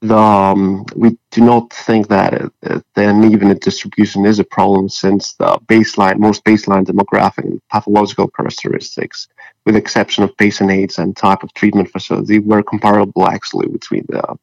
the, 0.05 0.17
um, 0.17 0.85
we 0.95 1.17
do 1.31 1.41
not 1.41 1.73
think 1.73 2.09
that 2.09 2.35
it, 2.35 2.53
it, 2.63 2.85
the 2.95 3.09
uneven 3.09 3.57
distribution 3.59 4.27
is 4.27 4.39
a 4.39 4.45
problem 4.45 4.89
since 4.89 5.33
the 5.35 5.59
baseline, 5.67 6.19
most 6.19 6.45
baseline 6.45 6.85
demographic 6.85 7.45
and 7.45 7.61
pathological 7.71 8.29
characteristics, 8.29 9.29
with 9.65 9.77
exception 9.77 10.23
of 10.23 10.37
patient 10.37 10.71
age 10.71 10.99
and 10.99 11.17
type 11.17 11.43
of 11.43 11.53
treatment 11.55 11.91
facility, 11.91 12.39
were 12.39 12.63
comparable 12.63 13.27
actually 13.27 13.67
between 13.69 14.05
the 14.09 14.39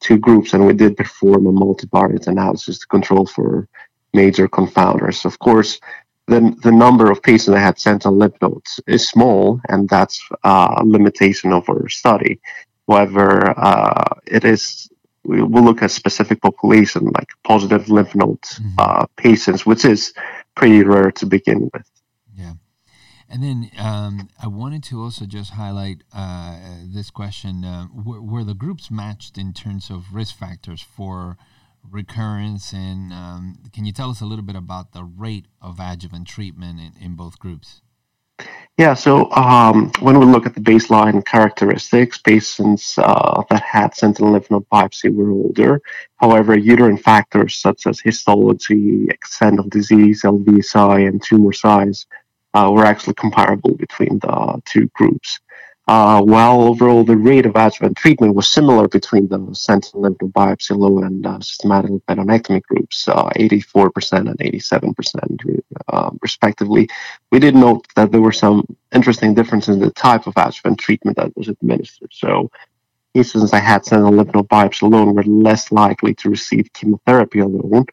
two 0.00 0.16
groups. 0.16 0.54
And 0.54 0.66
we 0.66 0.72
did 0.72 0.96
perform 0.96 1.46
a 1.46 1.52
multivariate 1.52 2.26
analysis 2.26 2.78
to 2.78 2.86
control 2.86 3.26
for 3.26 3.68
major 4.14 4.48
confounders. 4.48 5.24
Of 5.24 5.38
course, 5.38 5.78
the, 6.26 6.56
the 6.62 6.72
number 6.72 7.10
of 7.10 7.22
patients 7.22 7.46
that 7.46 7.60
had 7.60 7.78
sentinel 7.78 8.16
lymph 8.16 8.40
nodes 8.40 8.80
is 8.86 9.08
small, 9.08 9.60
and 9.68 9.88
that's 9.88 10.22
a 10.44 10.82
limitation 10.84 11.52
of 11.52 11.68
our 11.68 11.88
study. 11.88 12.40
However, 12.88 13.54
uh, 13.56 14.14
it 14.26 14.44
is 14.44 14.88
we 15.24 15.42
will 15.42 15.62
look 15.62 15.82
at 15.82 15.90
specific 15.90 16.40
population 16.40 17.04
like 17.14 17.30
positive 17.44 17.88
lymph 17.88 18.14
nodes 18.14 18.58
mm-hmm. 18.58 18.74
uh, 18.78 19.06
patients, 19.16 19.64
which 19.64 19.84
is 19.84 20.12
pretty 20.56 20.82
rare 20.82 21.12
to 21.12 21.26
begin 21.26 21.70
with. 21.72 21.88
Yeah. 22.34 22.54
And 23.28 23.42
then 23.42 23.70
um, 23.78 24.28
I 24.42 24.48
wanted 24.48 24.82
to 24.84 25.00
also 25.00 25.24
just 25.24 25.52
highlight 25.52 26.02
uh, 26.14 26.58
this 26.84 27.10
question: 27.10 27.64
uh, 27.64 27.86
were, 27.94 28.20
were, 28.20 28.44
the 28.44 28.54
groups 28.54 28.90
matched 28.90 29.38
in 29.38 29.52
terms 29.52 29.90
of 29.90 30.12
risk 30.12 30.36
factors 30.36 30.82
for 30.82 31.38
recurrence? 31.88 32.72
And 32.72 33.12
um, 33.12 33.56
can 33.72 33.84
you 33.84 33.92
tell 33.92 34.10
us 34.10 34.20
a 34.20 34.26
little 34.26 34.44
bit 34.44 34.56
about 34.56 34.92
the 34.92 35.04
rate 35.04 35.46
of 35.60 35.78
adjuvant 35.80 36.26
treatment 36.26 36.78
in, 36.80 36.92
in 37.02 37.16
both 37.16 37.38
groups? 37.38 37.80
Yeah, 38.78 38.94
so 38.94 39.30
um, 39.32 39.92
when 40.00 40.18
we 40.18 40.24
look 40.24 40.46
at 40.46 40.54
the 40.54 40.60
baseline 40.60 41.24
characteristics, 41.24 42.18
patients 42.18 42.96
uh, 42.98 43.42
that 43.50 43.62
had 43.62 43.94
sentinel 43.94 44.32
lymph 44.32 44.50
node 44.50 44.68
biopsy 44.70 45.14
were 45.14 45.30
older. 45.30 45.80
However, 46.16 46.56
uterine 46.56 46.96
factors 46.96 47.54
such 47.54 47.86
as 47.86 48.00
histology, 48.00 49.06
extent 49.10 49.60
of 49.60 49.68
disease, 49.68 50.22
LVSI, 50.22 51.06
and 51.06 51.22
tumor 51.22 51.52
size 51.52 52.06
uh, 52.54 52.70
were 52.72 52.84
actually 52.84 53.14
comparable 53.14 53.74
between 53.76 54.18
the 54.20 54.62
two 54.64 54.88
groups. 54.94 55.38
Uh, 55.92 56.22
while 56.22 56.62
overall 56.62 57.04
the 57.04 57.14
rate 57.14 57.44
of 57.44 57.54
adjuvant 57.54 57.94
treatment 57.98 58.34
was 58.34 58.48
similar 58.48 58.88
between 58.88 59.28
the 59.28 59.38
sentinel 59.52 60.00
lymph 60.00 60.16
node 60.22 60.32
biopsy 60.32 60.74
low 60.74 61.00
and 61.00 61.26
uh, 61.26 61.38
systematic 61.40 61.90
lymphadenectomy 61.90 62.62
groups, 62.62 63.08
uh, 63.08 63.28
84% 63.36 64.30
and 64.30 64.38
87% 64.38 65.60
uh, 65.88 66.10
respectively, 66.22 66.88
we 67.30 67.38
did 67.38 67.54
note 67.54 67.86
that 67.94 68.10
there 68.10 68.22
were 68.22 68.32
some 68.32 68.64
interesting 68.94 69.34
differences 69.34 69.74
in 69.74 69.82
the 69.82 69.90
type 69.90 70.26
of 70.26 70.32
adjuvant 70.38 70.78
treatment 70.78 71.18
that 71.18 71.36
was 71.36 71.48
administered. 71.48 72.08
So 72.10 72.50
patients 73.12 73.50
that 73.50 73.62
had 73.62 73.84
sentinel 73.84 74.14
lymph 74.14 74.32
node 74.32 74.48
biopsy 74.48 74.80
alone 74.80 75.14
were 75.14 75.24
less 75.24 75.70
likely 75.70 76.14
to 76.14 76.30
receive 76.30 76.72
chemotherapy 76.72 77.40
alone, 77.40 77.84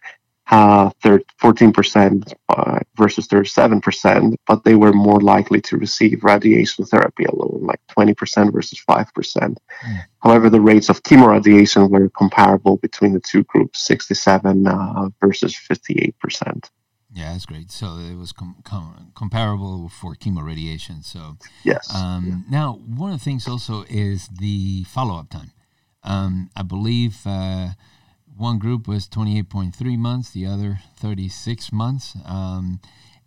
uh, 0.51 0.89
14% 1.03 2.33
uh, 2.49 2.79
versus 2.95 3.27
37%, 3.27 4.35
but 4.47 4.63
they 4.63 4.75
were 4.75 4.93
more 4.93 5.21
likely 5.21 5.61
to 5.61 5.77
receive 5.77 6.23
radiation 6.23 6.85
therapy 6.85 7.25
alone, 7.25 7.61
like 7.61 7.79
20% 7.95 8.51
versus 8.51 8.81
5%. 8.87 9.05
Mm. 9.05 9.57
However, 10.23 10.49
the 10.49 10.61
rates 10.61 10.89
of 10.89 11.03
chemoradiation 11.03 11.89
were 11.89 12.09
comparable 12.09 12.77
between 12.77 13.13
the 13.13 13.19
two 13.19 13.43
groups, 13.43 13.85
67 13.85 14.67
uh, 14.67 15.09
versus 15.21 15.55
58%. 15.55 16.69
Yeah, 17.11 17.31
that's 17.33 17.45
great. 17.45 17.71
So 17.71 17.97
it 17.97 18.15
was 18.15 18.31
com- 18.31 18.57
com- 18.63 19.11
comparable 19.15 19.89
for 19.89 20.15
chemoradiation. 20.15 21.03
So 21.03 21.37
yes. 21.63 21.93
Um, 21.93 22.25
yeah. 22.25 22.59
Now, 22.59 22.73
one 22.85 23.13
of 23.13 23.19
the 23.19 23.23
things 23.23 23.47
also 23.47 23.83
is 23.89 24.27
the 24.27 24.83
follow-up 24.85 25.29
time. 25.29 25.51
Um, 26.03 26.49
I 26.55 26.61
believe 26.61 27.21
uh, 27.25 27.69
one 28.39 28.57
group 28.57 28.87
was 28.87 29.07
28.3 29.07 29.97
months, 29.97 30.31
the 30.31 30.45
other 30.45 30.79
36 30.97 31.73
months. 31.73 32.15
Um, 32.25 32.79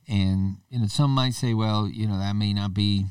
and 0.08 0.56
you 0.70 0.80
know, 0.80 0.86
some 0.86 1.10
might 1.10 1.34
say, 1.34 1.52
well, 1.52 1.86
you 1.86 2.08
know, 2.08 2.18
that 2.18 2.34
may 2.34 2.52
not 2.54 2.72
be 2.72 3.06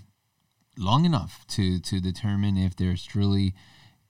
long 0.77 1.05
enough 1.05 1.45
to 1.47 1.79
to 1.79 1.99
determine 1.99 2.57
if 2.57 2.75
there's 2.75 3.03
truly 3.03 3.53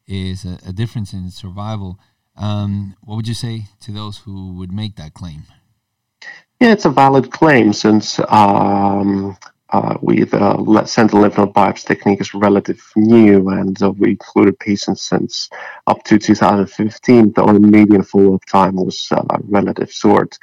is 0.08 0.46
a, 0.46 0.58
a 0.66 0.74
difference 0.74 1.12
in 1.14 1.30
survival. 1.32 2.00
Um, 2.38 2.96
what 3.02 3.18
would 3.18 3.28
you 3.28 3.34
say 3.34 3.66
to 3.82 3.92
those 3.92 4.20
who 4.20 4.54
would 4.54 4.72
make 4.72 4.96
that 4.96 5.14
claim? 5.14 5.44
Yeah, 6.60 6.72
it's 6.72 6.86
a 6.86 6.90
valid 6.90 7.32
claim 7.32 7.74
since 7.74 8.20
um, 8.30 9.38
uh, 9.72 9.98
we 10.02 10.24
the 10.24 10.86
sentinel 10.86 11.22
lymph 11.24 11.38
node 11.38 11.54
biopsy 11.54 11.86
technique 11.86 12.22
is 12.22 12.34
relatively 12.34 13.04
new, 13.04 13.50
and 13.50 13.82
uh, 13.82 13.92
we 13.92 14.12
included 14.12 14.60
patients 14.60 15.04
since 15.04 15.50
up 15.88 16.04
to 16.04 16.20
2015. 16.20 17.34
The 17.34 17.44
only 17.44 17.60
median 17.60 18.04
follow-up 18.04 18.46
time 18.46 18.76
was 18.76 19.08
uh, 19.12 19.24
relative 19.44 19.92
short. 19.92 20.38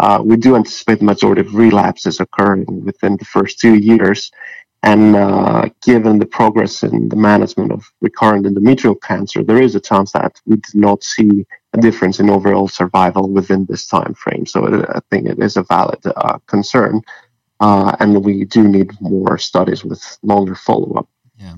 Uh, 0.00 0.20
we 0.24 0.36
do 0.36 0.56
anticipate 0.56 0.98
the 0.98 1.04
majority 1.04 1.40
of 1.42 1.54
relapses 1.54 2.20
occurring 2.20 2.66
within 2.84 3.16
the 3.16 3.24
first 3.24 3.58
two 3.60 3.74
years, 3.76 4.30
and 4.82 5.16
uh, 5.16 5.68
given 5.82 6.18
the 6.18 6.26
progress 6.26 6.82
in 6.82 7.08
the 7.08 7.16
management 7.16 7.72
of 7.72 7.84
recurrent 8.02 8.46
endometrial 8.46 9.00
cancer, 9.00 9.42
there 9.42 9.62
is 9.62 9.74
a 9.74 9.80
chance 9.80 10.12
that 10.12 10.40
we 10.46 10.56
did 10.56 10.74
not 10.74 11.02
see 11.02 11.46
a 11.72 11.78
difference 11.78 12.20
in 12.20 12.28
overall 12.30 12.68
survival 12.68 13.30
within 13.30 13.64
this 13.66 13.86
time 13.86 14.14
frame. 14.14 14.44
So 14.46 14.64
uh, 14.66 14.86
I 14.94 15.00
think 15.10 15.28
it 15.28 15.38
is 15.38 15.56
a 15.56 15.62
valid 15.62 16.00
uh, 16.04 16.38
concern, 16.46 17.00
uh, 17.60 17.96
and 18.00 18.24
we 18.24 18.44
do 18.44 18.66
need 18.66 19.00
more 19.00 19.38
studies 19.38 19.84
with 19.84 20.18
longer 20.22 20.54
follow-up. 20.54 21.08
Yeah. 21.38 21.56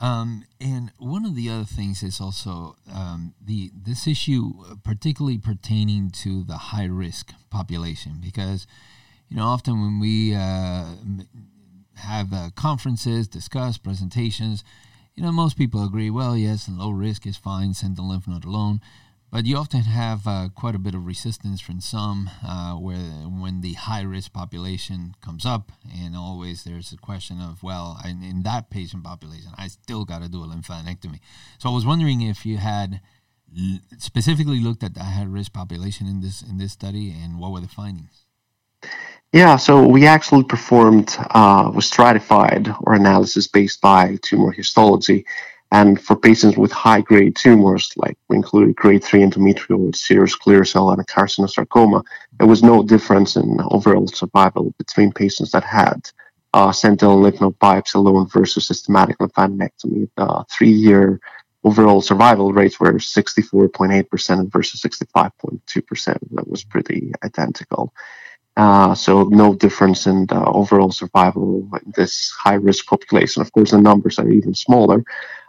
Um, 0.00 0.44
and 0.60 0.90
one 0.98 1.24
of 1.24 1.34
the 1.34 1.48
other 1.48 1.64
things 1.64 2.02
is 2.02 2.20
also 2.20 2.76
um, 2.92 3.34
the 3.42 3.70
this 3.74 4.06
issue, 4.06 4.52
particularly 4.82 5.38
pertaining 5.38 6.10
to 6.22 6.44
the 6.44 6.56
high 6.56 6.84
risk 6.84 7.32
population, 7.48 8.18
because 8.20 8.66
you 9.28 9.36
know 9.36 9.44
often 9.44 9.80
when 9.80 10.00
we 10.00 10.34
uh, 10.34 10.96
have 11.94 12.32
uh, 12.32 12.50
conferences, 12.54 13.28
discuss 13.28 13.78
presentations. 13.78 14.64
You 15.14 15.22
know, 15.22 15.30
most 15.30 15.56
people 15.56 15.84
agree, 15.86 16.10
well, 16.10 16.36
yes, 16.36 16.66
and 16.66 16.76
low 16.76 16.90
risk 16.90 17.24
is 17.24 17.36
fine, 17.36 17.72
sentinel 17.72 18.10
lymph 18.10 18.26
node 18.26 18.44
alone. 18.44 18.80
But 19.34 19.46
you 19.46 19.56
often 19.56 19.80
have 19.80 20.28
uh, 20.28 20.48
quite 20.54 20.76
a 20.76 20.78
bit 20.78 20.94
of 20.94 21.06
resistance 21.06 21.60
from 21.60 21.80
some 21.80 22.30
uh, 22.46 22.74
where 22.74 23.24
when 23.42 23.62
the 23.62 23.72
high 23.72 24.02
risk 24.02 24.32
population 24.32 25.16
comes 25.24 25.44
up, 25.44 25.72
and 25.92 26.16
always 26.16 26.62
there's 26.62 26.92
a 26.92 26.96
question 26.96 27.40
of, 27.40 27.60
well, 27.60 27.98
in, 28.04 28.22
in 28.22 28.44
that 28.44 28.70
patient 28.70 29.02
population, 29.02 29.50
I 29.58 29.66
still 29.66 30.04
got 30.04 30.22
to 30.22 30.28
do 30.28 30.44
a 30.44 30.46
lymphadenectomy. 30.46 31.18
So 31.58 31.68
I 31.68 31.74
was 31.74 31.84
wondering 31.84 32.20
if 32.20 32.46
you 32.46 32.58
had 32.58 33.00
specifically 33.98 34.60
looked 34.60 34.84
at 34.84 34.94
the 34.94 35.02
high 35.02 35.24
risk 35.24 35.52
population 35.52 36.06
in 36.06 36.20
this 36.20 36.40
in 36.40 36.58
this 36.58 36.70
study, 36.70 37.10
and 37.10 37.40
what 37.40 37.50
were 37.50 37.58
the 37.58 37.66
findings? 37.66 38.26
Yeah, 39.32 39.56
so 39.56 39.84
we 39.84 40.06
actually 40.06 40.44
performed 40.44 41.16
uh, 41.30 41.72
was 41.74 41.86
stratified 41.86 42.72
or 42.82 42.94
analysis 42.94 43.48
based 43.48 43.80
by 43.80 44.16
tumor 44.22 44.52
histology. 44.52 45.26
And 45.74 46.00
for 46.00 46.14
patients 46.14 46.56
with 46.56 46.70
high 46.70 47.00
grade 47.00 47.34
tumors, 47.34 47.92
like 47.96 48.16
we 48.28 48.36
included 48.36 48.76
grade 48.76 49.02
3 49.02 49.22
endometrial 49.22 49.86
with 49.86 49.96
serous 49.96 50.36
clear 50.36 50.64
cell 50.64 50.92
and 50.92 51.04
carcinosarcoma, 51.08 52.04
there 52.38 52.46
was 52.46 52.62
no 52.62 52.84
difference 52.84 53.34
in 53.34 53.58
overall 53.72 54.06
survival 54.06 54.72
between 54.78 55.12
patients 55.12 55.50
that 55.50 55.64
had 55.64 56.08
uh, 56.52 56.70
sentinel 56.70 57.20
lymph 57.20 57.40
node 57.40 57.58
biopsy 57.58 57.96
alone 57.96 58.28
versus 58.28 58.68
systematic 58.68 59.18
lymphadenectomy. 59.18 60.08
The 60.16 60.44
three 60.48 60.70
year 60.70 61.18
overall 61.64 62.00
survival 62.00 62.52
rates 62.52 62.78
were 62.78 62.92
64.8% 62.92 64.52
versus 64.52 64.80
65.2%. 64.80 66.18
That 66.36 66.48
was 66.48 66.62
pretty 66.62 67.10
identical. 67.24 67.92
Uh, 68.56 68.94
so 68.94 69.24
no 69.24 69.56
difference 69.56 70.06
in 70.06 70.26
the 70.26 70.40
overall 70.44 70.92
survival 70.92 71.68
in 71.84 71.92
this 71.96 72.30
high 72.30 72.54
risk 72.54 72.86
population. 72.86 73.42
Of 73.42 73.50
course, 73.50 73.72
the 73.72 73.80
numbers 73.80 74.20
are 74.20 74.30
even 74.30 74.54
smaller. 74.54 75.02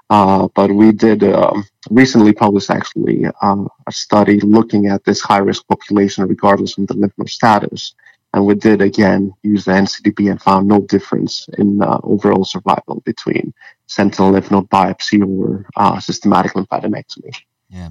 Uh, 0.09 0.47
but 0.55 0.71
we 0.71 0.91
did 0.91 1.23
um, 1.23 1.65
recently 1.89 2.31
publish 2.31 2.69
actually 2.69 3.25
um, 3.41 3.67
a 3.87 3.91
study 3.91 4.39
looking 4.41 4.87
at 4.87 5.03
this 5.03 5.21
high 5.21 5.39
risk 5.39 5.67
population 5.67 6.27
regardless 6.27 6.77
of 6.77 6.87
the 6.87 6.93
lymph 6.93 7.13
node 7.17 7.29
status. 7.29 7.95
And 8.33 8.45
we 8.45 8.53
did 8.53 8.81
again 8.81 9.33
use 9.43 9.65
the 9.65 9.71
NCDB 9.71 10.29
and 10.29 10.41
found 10.41 10.67
no 10.67 10.81
difference 10.81 11.47
in 11.57 11.81
uh, 11.81 11.99
overall 12.03 12.43
survival 12.43 13.01
between 13.05 13.53
sentinel 13.87 14.31
lymph 14.31 14.51
node 14.51 14.69
biopsy 14.69 15.25
or 15.25 15.65
uh, 15.75 15.99
systematic 15.99 16.53
lymphadenectomy. 16.53 17.35
Yeah. 17.69 17.89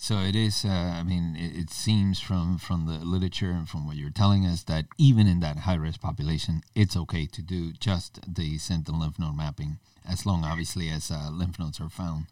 So 0.00 0.20
it 0.20 0.36
is. 0.36 0.64
Uh, 0.64 0.68
I 0.68 1.02
mean, 1.02 1.34
it, 1.36 1.58
it, 1.62 1.70
seems 1.70 2.20
from 2.20 2.56
from 2.56 2.86
the 2.86 3.04
literature 3.04 3.50
and 3.50 3.68
from 3.68 3.84
what 3.84 3.96
you're 3.96 4.10
telling 4.10 4.46
us 4.46 4.62
that 4.62 4.84
even 4.96 5.26
in 5.26 5.40
that 5.40 5.58
high 5.58 5.74
risk 5.74 6.00
population, 6.00 6.62
it's 6.76 6.96
okay 6.96 7.26
to 7.26 7.42
do 7.42 7.72
just 7.72 8.20
the 8.32 8.58
sentinel 8.58 9.00
lymph 9.00 9.18
node 9.18 9.36
mapping, 9.36 9.80
as 10.08 10.24
long 10.24 10.44
obviously 10.44 10.88
as 10.88 11.10
uh, 11.10 11.30
lymph 11.32 11.58
nodes 11.58 11.80
are 11.80 11.88
found. 11.88 12.26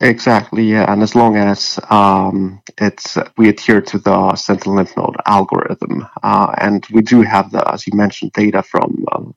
Exactly, 0.00 0.64
yeah, 0.64 0.92
and 0.92 1.04
as 1.04 1.14
long 1.14 1.36
as 1.36 1.78
um, 1.88 2.60
it's 2.78 3.16
we 3.36 3.48
adhere 3.48 3.80
to 3.82 3.98
the 4.00 4.34
sentinel 4.34 4.74
lymph 4.74 4.96
node 4.96 5.16
algorithm, 5.24 6.04
uh, 6.24 6.52
and 6.58 6.84
we 6.92 7.00
do 7.00 7.22
have 7.22 7.52
the, 7.52 7.62
as 7.72 7.86
you 7.86 7.92
mentioned, 7.96 8.32
data 8.32 8.62
from. 8.62 9.04
Um, 9.12 9.34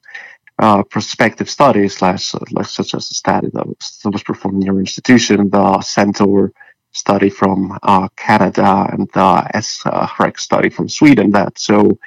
uh, 0.58 0.82
prospective 0.84 1.50
studies, 1.50 2.02
like, 2.02 2.18
like, 2.52 2.66
such 2.66 2.96
as 2.96 3.10
the 3.10 3.16
study 3.16 3.50
that 3.52 3.68
was, 3.68 4.00
that 4.02 4.12
was 4.12 4.24
performed 4.24 4.64
in 4.64 4.68
your 4.68 4.80
institution, 4.80 5.50
the 5.50 5.82
SENTOR 5.82 6.54
study 6.96 7.30
from 7.30 7.78
uh, 7.84 8.08
Canada 8.16 8.88
and 8.92 9.10
the 9.14 9.50
SHREC 9.54 10.40
study 10.40 10.70
from 10.70 10.88
Sweden 10.90 11.32
that 11.32 11.60
so 11.60 12.00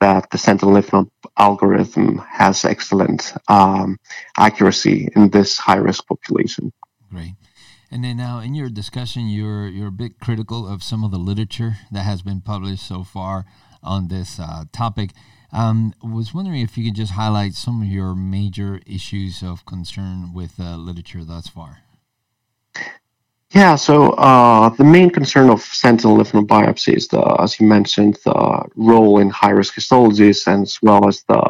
that 0.00 0.30
the 0.30 0.38
sentinel 0.38 0.74
lymph 0.74 0.92
node 0.92 1.10
algorithm 1.36 2.18
has 2.18 2.64
excellent 2.64 3.34
um, 3.48 3.98
accuracy 4.38 5.08
in 5.16 5.30
this 5.30 5.58
high 5.58 5.76
risk 5.76 6.06
population. 6.06 6.72
Great. 7.10 7.34
And 7.90 8.04
then 8.04 8.16
now, 8.16 8.40
in 8.40 8.54
your 8.54 8.68
discussion, 8.68 9.28
you're 9.28 9.68
you're 9.68 9.88
a 9.88 10.02
bit 10.04 10.20
critical 10.20 10.66
of 10.66 10.82
some 10.82 11.04
of 11.04 11.10
the 11.10 11.18
literature 11.18 11.76
that 11.92 12.02
has 12.02 12.22
been 12.22 12.40
published 12.40 12.86
so 12.86 13.04
far 13.04 13.46
on 13.82 14.08
this 14.08 14.38
uh, 14.38 14.64
topic. 14.72 15.10
Um, 15.52 15.94
was 16.02 16.34
wondering 16.34 16.60
if 16.60 16.76
you 16.76 16.84
could 16.84 16.96
just 16.96 17.12
highlight 17.12 17.54
some 17.54 17.82
of 17.82 17.88
your 17.88 18.14
major 18.14 18.80
issues 18.86 19.42
of 19.42 19.64
concern 19.64 20.34
with 20.34 20.58
uh, 20.58 20.76
literature 20.76 21.24
thus 21.24 21.48
far. 21.48 21.85
Yeah, 23.56 23.76
so 23.76 24.10
uh, 24.10 24.68
the 24.68 24.84
main 24.84 25.08
concern 25.08 25.48
of 25.48 25.62
sentinel 25.62 26.18
lymph 26.18 26.34
node 26.34 26.46
biopsy 26.46 26.94
is 26.94 27.08
the, 27.08 27.22
as 27.40 27.58
you 27.58 27.66
mentioned, 27.66 28.18
the 28.22 28.68
role 28.76 29.18
in 29.18 29.30
high 29.30 29.52
risk 29.52 29.76
histologies 29.76 30.46
as 30.46 30.78
well 30.82 31.08
as 31.08 31.22
the 31.22 31.42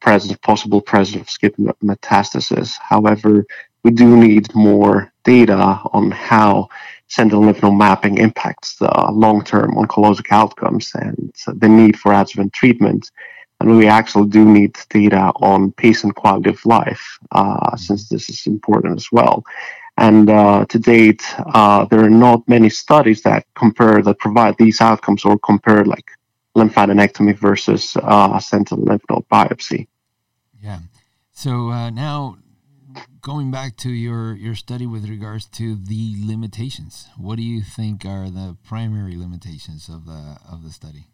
presence, 0.00 0.38
possible 0.42 0.80
presence 0.80 1.22
of 1.22 1.28
skip 1.28 1.56
metastasis. 1.82 2.74
However, 2.80 3.44
we 3.82 3.90
do 3.90 4.16
need 4.16 4.54
more 4.54 5.12
data 5.24 5.80
on 5.92 6.12
how 6.12 6.68
sentinel 7.08 7.44
lymph 7.44 7.64
node 7.64 7.74
mapping 7.74 8.18
impacts 8.18 8.76
the 8.76 9.10
long-term 9.10 9.72
oncologic 9.74 10.30
outcomes 10.30 10.92
and 10.94 11.34
the 11.46 11.68
need 11.68 11.98
for 11.98 12.12
adjuvant 12.12 12.52
treatment. 12.52 13.10
And 13.58 13.76
we 13.76 13.88
actually 13.88 14.28
do 14.28 14.44
need 14.44 14.78
data 14.88 15.32
on 15.34 15.72
patient 15.72 16.14
quality 16.14 16.50
of 16.50 16.64
life, 16.64 17.18
uh, 17.32 17.76
since 17.76 18.08
this 18.08 18.30
is 18.30 18.46
important 18.46 18.96
as 18.96 19.10
well. 19.10 19.44
And 20.00 20.30
uh, 20.30 20.64
to 20.64 20.78
date, 20.78 21.22
uh, 21.36 21.84
there 21.84 22.02
are 22.02 22.16
not 22.26 22.48
many 22.48 22.70
studies 22.70 23.20
that 23.22 23.44
compare 23.54 24.00
that 24.02 24.18
provide 24.18 24.56
these 24.58 24.80
outcomes 24.80 25.26
or 25.26 25.38
compare 25.38 25.84
like 25.84 26.10
lymphadenectomy 26.56 27.36
versus 27.36 27.98
uh, 28.02 28.38
sentinel 28.40 28.84
lymph 28.86 29.02
node 29.10 29.28
biopsy. 29.28 29.88
Yeah. 30.62 30.78
So 31.32 31.70
uh, 31.70 31.90
now 31.90 32.38
going 33.20 33.50
back 33.50 33.76
to 33.76 33.90
your, 33.90 34.34
your 34.34 34.54
study 34.54 34.86
with 34.86 35.06
regards 35.06 35.44
to 35.58 35.76
the 35.76 36.16
limitations, 36.24 37.08
what 37.18 37.36
do 37.36 37.42
you 37.42 37.60
think 37.60 38.06
are 38.06 38.30
the 38.30 38.56
primary 38.64 39.16
limitations 39.16 39.90
of 39.90 40.06
the 40.06 40.38
of 40.50 40.64
the 40.64 40.70
study? 40.70 41.08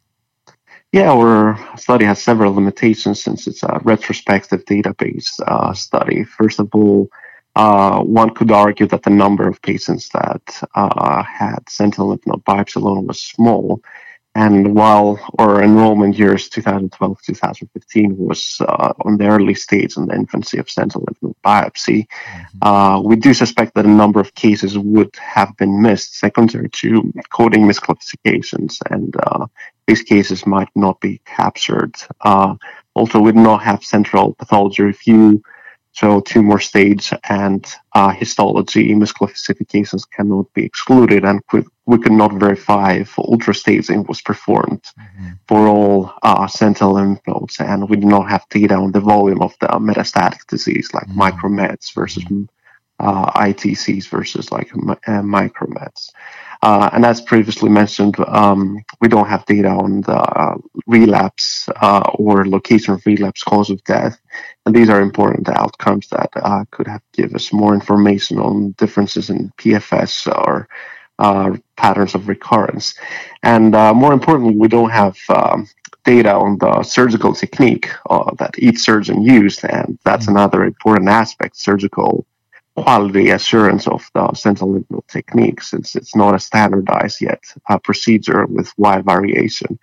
Yeah, 0.92 1.10
our 1.10 1.58
study 1.76 2.04
has 2.04 2.22
several 2.22 2.54
limitations 2.54 3.20
since 3.20 3.48
it's 3.48 3.64
a 3.64 3.80
retrospective 3.82 4.64
database 4.64 5.40
uh, 5.46 5.72
study. 5.72 6.22
First 6.22 6.60
of 6.60 6.68
all, 6.72 7.08
uh, 7.56 8.00
one 8.02 8.34
could 8.34 8.50
argue 8.50 8.86
that 8.86 9.02
the 9.02 9.10
number 9.10 9.48
of 9.48 9.60
patients 9.62 10.10
that 10.10 10.62
uh, 10.74 11.22
had 11.22 11.58
sentinel 11.68 12.10
lymph 12.10 12.26
node 12.26 12.44
biopsy 12.44 12.76
alone 12.76 13.06
was 13.06 13.20
small. 13.20 13.80
And 14.34 14.74
while 14.74 15.18
our 15.38 15.62
enrollment 15.62 16.18
years 16.18 16.50
2012 16.50 17.22
2015 17.22 18.18
was 18.18 18.58
uh, 18.60 18.92
on 19.06 19.16
the 19.16 19.26
early 19.28 19.54
stage 19.54 19.96
in 19.96 20.04
the 20.04 20.14
infancy 20.14 20.58
of 20.58 20.68
sentinel 20.68 21.06
lymph 21.08 21.22
node 21.22 21.42
biopsy, 21.42 22.06
mm-hmm. 22.06 22.58
Uh, 22.60 23.00
we 23.00 23.16
do 23.16 23.32
suspect 23.32 23.74
that 23.74 23.86
a 23.86 24.00
number 24.02 24.20
of 24.20 24.34
cases 24.34 24.76
would 24.76 25.16
have 25.16 25.56
been 25.56 25.80
missed 25.80 26.18
secondary 26.18 26.68
to 26.70 27.10
coding 27.30 27.62
misclassifications 27.62 28.78
and 28.90 29.16
uh, 29.24 29.46
these 29.86 30.02
cases 30.02 30.46
might 30.46 30.68
not 30.74 31.00
be 31.00 31.22
captured. 31.24 31.94
Uh, 32.20 32.54
also, 32.92 33.18
we 33.18 33.32
do 33.32 33.40
not 33.40 33.62
have 33.62 33.82
central 33.82 34.34
pathology 34.34 34.82
review, 34.82 35.42
so 35.96 36.20
tumor 36.20 36.58
stage 36.58 37.10
and 37.30 37.66
uh, 37.94 38.10
histology 38.10 38.94
misclassifications 38.94 40.04
cannot 40.14 40.52
be 40.52 40.62
excluded, 40.62 41.24
and 41.24 41.40
we, 41.54 41.64
we 41.86 41.98
could 41.98 42.12
not 42.12 42.34
verify 42.34 42.92
if 42.92 43.16
ultrastaging 43.16 44.06
was 44.06 44.20
performed 44.20 44.82
mm-hmm. 44.82 45.32
for 45.48 45.66
all 45.66 46.12
uh, 46.22 46.46
sentinel 46.46 46.92
lymph 46.92 47.20
nodes, 47.26 47.58
and 47.60 47.88
we 47.88 47.96
do 47.96 48.06
not 48.06 48.28
have 48.28 48.44
data 48.50 48.74
on 48.74 48.92
the 48.92 49.00
volume 49.00 49.40
of 49.40 49.54
the 49.60 49.68
metastatic 49.68 50.46
disease, 50.48 50.92
like 50.92 51.06
mm-hmm. 51.06 51.22
micromets 51.22 51.94
versus 51.94 52.24
mm-hmm. 52.24 52.44
uh, 53.00 53.32
ITCs 53.32 54.06
versus 54.08 54.52
like 54.52 54.70
uh, 54.74 55.22
micromets. 55.22 56.10
Uh, 56.66 56.90
and 56.94 57.06
as 57.06 57.20
previously 57.20 57.70
mentioned, 57.70 58.16
um, 58.26 58.82
we 59.00 59.06
don't 59.06 59.28
have 59.28 59.46
data 59.46 59.68
on 59.68 60.00
the 60.00 60.18
uh, 60.18 60.56
relapse 60.88 61.68
uh, 61.80 62.02
or 62.14 62.44
location 62.44 62.92
of 62.92 63.06
relapse, 63.06 63.44
cause 63.44 63.70
of 63.70 63.80
death, 63.84 64.18
and 64.64 64.74
these 64.74 64.90
are 64.90 65.00
important 65.00 65.48
outcomes 65.48 66.08
that 66.08 66.28
uh, 66.34 66.64
could 66.72 66.88
have 66.88 67.02
give 67.12 67.32
us 67.36 67.52
more 67.52 67.72
information 67.72 68.40
on 68.40 68.72
differences 68.78 69.30
in 69.30 69.52
PFS 69.58 70.26
or 70.26 70.68
uh, 71.20 71.56
patterns 71.76 72.16
of 72.16 72.26
recurrence. 72.26 72.98
And 73.44 73.76
uh, 73.76 73.94
more 73.94 74.12
importantly, 74.12 74.56
we 74.56 74.66
don't 74.66 74.90
have 74.90 75.16
um, 75.28 75.68
data 76.04 76.34
on 76.34 76.58
the 76.58 76.82
surgical 76.82 77.32
technique 77.32 77.90
that 78.38 78.56
each 78.58 78.80
surgeon 78.80 79.22
used, 79.22 79.64
and 79.64 80.00
that's 80.04 80.26
mm-hmm. 80.26 80.34
another 80.34 80.64
important 80.64 81.10
aspect. 81.10 81.56
Surgical 81.56 82.26
quality 82.76 83.30
assurance 83.30 83.88
of 83.88 84.02
the 84.14 84.32
sentinel 84.34 84.72
lymph 84.74 84.90
node 84.90 85.08
technique 85.08 85.62
since 85.62 85.96
it's 85.96 86.14
not 86.14 86.34
a 86.34 86.38
standardized 86.38 87.20
yet 87.20 87.42
uh, 87.68 87.78
procedure 87.78 88.46
with 88.46 88.72
wide 88.76 89.04
variation. 89.04 89.78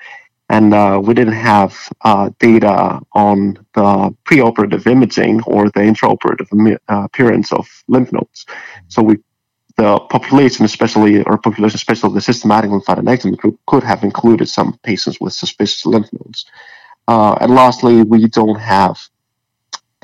And 0.50 0.74
uh, 0.74 1.02
we 1.04 1.14
didn't 1.14 1.34
have 1.54 1.72
uh, 2.02 2.30
data 2.38 3.00
on 3.14 3.66
the 3.74 4.16
preoperative 4.26 4.86
imaging 4.86 5.42
or 5.44 5.66
the 5.70 5.80
intraoperative 5.80 6.50
uh, 6.88 7.04
appearance 7.06 7.52
of 7.52 7.68
lymph 7.88 8.12
nodes. 8.12 8.46
So 8.90 9.02
we, 9.02 9.18
the 9.78 10.00
population, 10.00 10.66
especially 10.66 11.24
or 11.24 11.38
population, 11.40 11.78
especially 11.78 12.14
the 12.14 12.22
systematic 12.22 12.70
lymphadenectomy 12.70 13.38
group, 13.38 13.60
could 13.66 13.84
have 13.84 14.04
included 14.04 14.48
some 14.48 14.78
patients 14.84 15.20
with 15.20 15.34
suspicious 15.34 15.86
lymph 15.86 16.12
nodes. 16.14 16.46
Uh, 17.08 17.36
and 17.42 17.56
lastly, 17.56 18.04
we 18.04 18.28
don't 18.28 18.60
have 18.60 19.00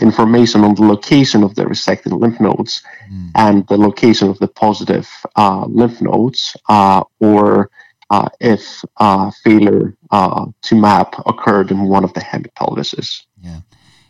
information 0.02 0.64
on 0.64 0.76
the 0.76 0.84
location 0.84 1.44
of 1.44 1.56
the 1.56 1.64
resected 1.64 2.18
lymph 2.20 2.40
nodes 2.40 2.82
mm. 3.12 3.32
and 3.36 3.68
the 3.68 3.78
location 3.78 4.30
of 4.30 4.40
the 4.40 4.48
positive 4.48 5.10
uh, 5.36 5.66
lymph 5.68 6.02
nodes, 6.02 6.56
uh, 6.68 7.04
or 7.20 7.70
uh, 8.10 8.30
if 8.40 8.84
uh, 8.98 9.32
failure 9.44 9.96
uh, 10.12 10.46
to 10.62 10.76
map 10.76 11.16
occurred 11.26 11.72
in 11.72 11.88
one 11.88 12.04
of 12.04 12.14
the 12.14 12.22
hemipelvises. 12.22 13.22
Yeah. 13.42 13.62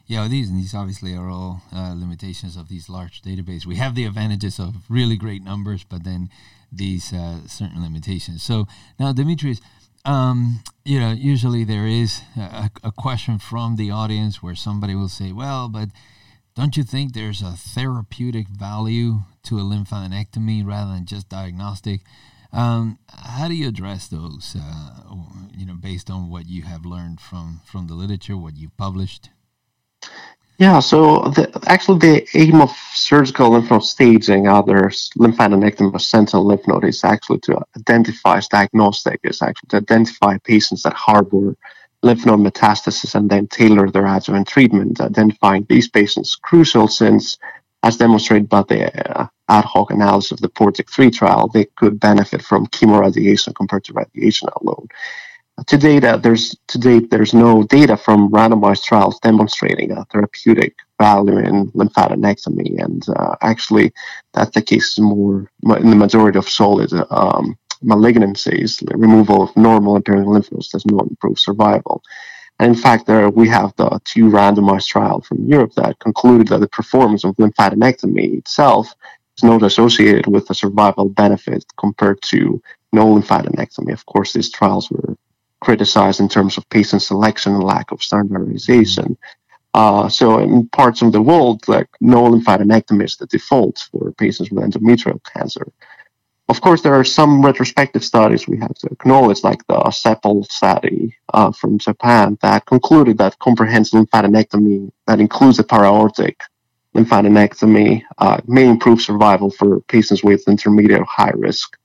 Yeah, 0.08 0.28
these 0.28 0.50
and 0.50 0.58
these 0.58 0.74
obviously 0.74 1.16
are 1.16 1.30
all 1.30 1.62
uh, 1.72 1.94
limitations 1.94 2.58
of 2.58 2.68
these 2.68 2.90
large 2.90 3.22
databases. 3.22 3.68
We 3.68 3.76
have 3.76 3.94
the 3.94 4.06
advantages 4.06 4.58
of 4.58 4.74
really 4.90 5.18
great 5.18 5.44
numbers, 5.44 5.84
but 5.84 6.04
then 6.04 6.32
these 6.72 7.04
certain 7.46 7.84
limitations. 7.84 8.42
So 8.42 8.68
now, 9.00 9.14
Dimitrios, 9.14 9.62
um, 10.06 10.62
you 10.86 11.00
know, 11.00 11.12
usually 11.12 11.64
there 11.64 11.86
is 11.86 12.22
a, 12.38 12.70
a, 12.84 12.92
question 12.92 13.38
from 13.38 13.76
the 13.76 13.92
audience 13.92 14.42
where 14.42 14.56
somebody 14.56 14.96
will 14.96 15.10
say, 15.10 15.32
well, 15.32 15.68
but 15.68 15.90
don't 16.56 16.78
you 16.78 16.84
think 16.84 17.14
there's 17.14 17.42
a 17.42 17.52
therapeutic 17.52 18.48
value 18.48 19.20
to 19.44 19.60
a 19.60 19.62
lymphadenectomy 19.62 20.66
rather 20.66 20.94
than 20.94 21.06
just 21.06 21.30
diagnostic? 21.30 22.02
Um, 22.52 22.98
how 23.10 23.48
do 23.48 23.54
you 23.54 23.68
address 23.68 24.08
those, 24.08 24.56
uh, 24.60 25.16
you 25.56 25.66
know, 25.66 25.76
based 25.76 26.10
on 26.10 26.30
what 26.30 26.48
you 26.48 26.64
have 26.64 26.86
learned 26.86 27.20
from, 27.20 27.62
from 27.66 27.88
the 27.88 27.94
literature, 27.94 28.38
what 28.38 28.58
you've 28.58 28.76
published? 28.78 29.30
Yeah, 30.60 30.80
so 30.80 31.22
the, 31.36 31.50
actually 31.68 32.00
the 32.00 32.28
aim 32.38 32.62
of 32.62 32.72
surgical 32.94 33.52
lymph 33.52 33.72
node 33.72 33.86
staging, 33.86 34.50
other 34.50 34.90
lymphadenectomy 35.18 35.96
of 35.96 36.02
sentinel 36.02 36.46
lymph 36.46 36.68
node, 36.68 36.84
is 36.84 37.06
actually 37.06 37.40
to 37.42 37.62
identify 37.78 38.42
diagnostic, 38.52 39.22
is 39.24 39.42
actually 39.42 39.70
to 39.70 39.78
identify 39.78 40.38
patients 40.40 40.84
that 40.84 40.94
harbor 40.94 41.56
lymph 42.04 42.26
node 42.26 42.42
metastasis 42.42 43.16
and 43.16 43.30
then 43.30 43.48
tailor 43.48 43.90
their 43.90 44.06
adjuvant 44.06 44.50
treatment. 44.50 45.00
Identifying 45.00 45.66
these 45.70 45.88
patients 45.88 46.36
crucial 46.36 46.90
since, 46.90 47.38
as 47.84 47.96
demonstrated 47.96 48.50
by 48.50 48.64
the 48.64 49.20
uh, 49.22 49.28
ad 49.48 49.64
hoc 49.64 49.92
analysis 49.92 50.34
of 50.34 50.42
the 50.42 50.50
PORTEC 50.50 50.90
3 50.90 51.10
trial, 51.10 51.48
they 51.48 51.66
could 51.78 52.02
benefit 52.02 52.42
from 52.42 52.68
chemoradiation 52.68 53.56
compared 53.56 53.86
to 53.86 53.94
radiation 53.94 54.50
alone 54.62 54.88
to 55.68 55.78
date, 55.78 56.04
uh, 56.04 56.18
there's 56.18 56.56
to 56.68 56.78
date 56.78 57.10
there's 57.10 57.34
no 57.34 57.64
data 57.64 57.98
from 57.98 58.30
randomized 58.32 58.84
trials 58.84 59.20
demonstrating 59.20 59.92
a 59.92 60.06
therapeutic 60.06 60.76
value 61.00 61.38
in 61.38 61.72
lymphadenectomy, 61.72 62.84
and 62.84 63.06
uh, 63.16 63.36
actually, 63.42 63.92
that's 64.34 64.52
the 64.52 64.62
case 64.62 65.00
more 65.00 65.50
in 65.78 65.90
the 65.90 65.96
majority 65.96 66.38
of 66.38 66.50
solid 66.50 66.92
um, 67.10 67.58
malignancies. 67.84 68.84
Removal 68.94 69.44
of 69.44 69.56
normal 69.56 69.96
appearing 69.96 70.26
lymph 70.26 70.52
nodes 70.52 70.70
does 70.70 70.86
not 70.86 71.08
improve 71.08 71.40
survival. 71.40 72.04
And 72.60 72.76
in 72.76 72.82
fact, 72.82 73.08
there 73.08 73.30
we 73.30 73.48
have 73.48 73.74
the 73.78 74.00
two 74.04 74.26
randomized 74.26 74.88
trials 74.88 75.26
from 75.26 75.46
Europe 75.46 75.74
that 75.76 76.00
concluded 76.00 76.50
that 76.50 76.60
the 76.60 76.68
performance 76.68 77.24
of 77.24 77.36
lymphadenectomy 77.38 78.38
itself 78.38 78.94
is 79.38 79.44
not 79.44 79.64
associated 79.64 80.28
with 80.28 80.50
a 80.50 80.54
survival 80.54 81.08
benefit 81.08 81.64
compared 81.78 82.22
to 82.24 82.62
no 82.92 83.06
lymphadenectomy. 83.06 83.94
Of 83.94 84.06
course, 84.06 84.34
these 84.34 84.52
trials 84.52 84.92
were 84.92 85.16
criticized 85.62 86.20
in 86.20 86.30
terms 86.30 86.58
of 86.58 86.70
patient 86.70 87.02
selection 87.02 87.54
and 87.54 87.64
lack 87.64 87.92
of 87.92 88.04
standardization. 88.04 89.18
Uh, 89.74 90.10
so 90.10 90.40
in 90.40 90.68
parts 90.70 91.02
of 91.02 91.12
the 91.12 91.22
world, 91.22 91.68
like 91.68 91.88
no 92.02 92.24
lymphadenectomy 92.24 93.06
is 93.06 93.18
the 93.18 93.28
default 93.28 93.88
for 93.92 94.12
patients 94.14 94.52
with 94.52 94.64
endometrial 94.64 95.20
cancer. 95.34 95.68
Of 96.50 96.62
course, 96.62 96.82
there 96.82 96.96
are 96.96 97.04
some 97.04 97.46
retrospective 97.46 98.04
studies 98.04 98.48
we 98.48 98.58
have 98.58 98.74
to 98.74 98.88
acknowledge, 98.88 99.44
like 99.44 99.66
the 99.68 99.80
SEPAL 99.92 100.46
study 100.46 101.16
uh, 101.32 101.52
from 101.52 101.78
Japan, 101.78 102.40
that 102.42 102.66
concluded 102.66 103.20
that 103.20 103.38
comprehensive 103.38 104.00
lymphadenectomy 104.00 104.92
that 105.06 105.20
includes 105.20 105.60
a 105.60 105.64
para-aortic 105.64 106.42
lymphadenectomy 106.96 108.02
uh, 108.18 108.42
may 108.48 108.68
improve 108.68 109.00
survival 109.00 109.52
for 109.52 109.82
patients 109.82 110.24
with 110.24 110.48
intermediate 110.48 111.04
high 111.04 111.34
risk 111.36 111.78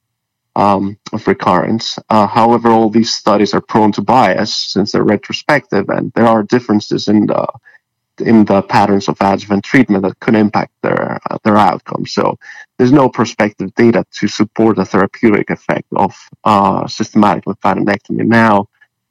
um, 0.56 0.96
of 1.12 1.26
recurrence. 1.26 1.98
Uh, 2.10 2.26
however, 2.26 2.68
all 2.70 2.90
these 2.90 3.14
studies 3.14 3.54
are 3.54 3.60
prone 3.60 3.92
to 3.92 4.02
bias 4.02 4.54
since 4.54 4.92
they're 4.92 5.04
retrospective, 5.04 5.88
and 5.88 6.12
there 6.12 6.26
are 6.26 6.42
differences 6.42 7.08
in 7.08 7.26
the 7.26 7.46
in 8.20 8.44
the 8.44 8.62
patterns 8.62 9.08
of 9.08 9.16
adjuvant 9.20 9.64
treatment 9.64 10.04
that 10.04 10.20
could 10.20 10.36
impact 10.36 10.72
their 10.82 11.18
uh, 11.30 11.38
their 11.42 11.56
outcome. 11.56 12.06
So 12.06 12.38
there's 12.78 12.92
no 12.92 13.08
prospective 13.08 13.74
data 13.74 14.04
to 14.18 14.28
support 14.28 14.76
the 14.76 14.84
therapeutic 14.84 15.50
effect 15.50 15.88
of 15.96 16.14
uh, 16.44 16.86
systematic 16.86 17.44
lymphadenectomy. 17.44 18.24
Now, 18.24 18.68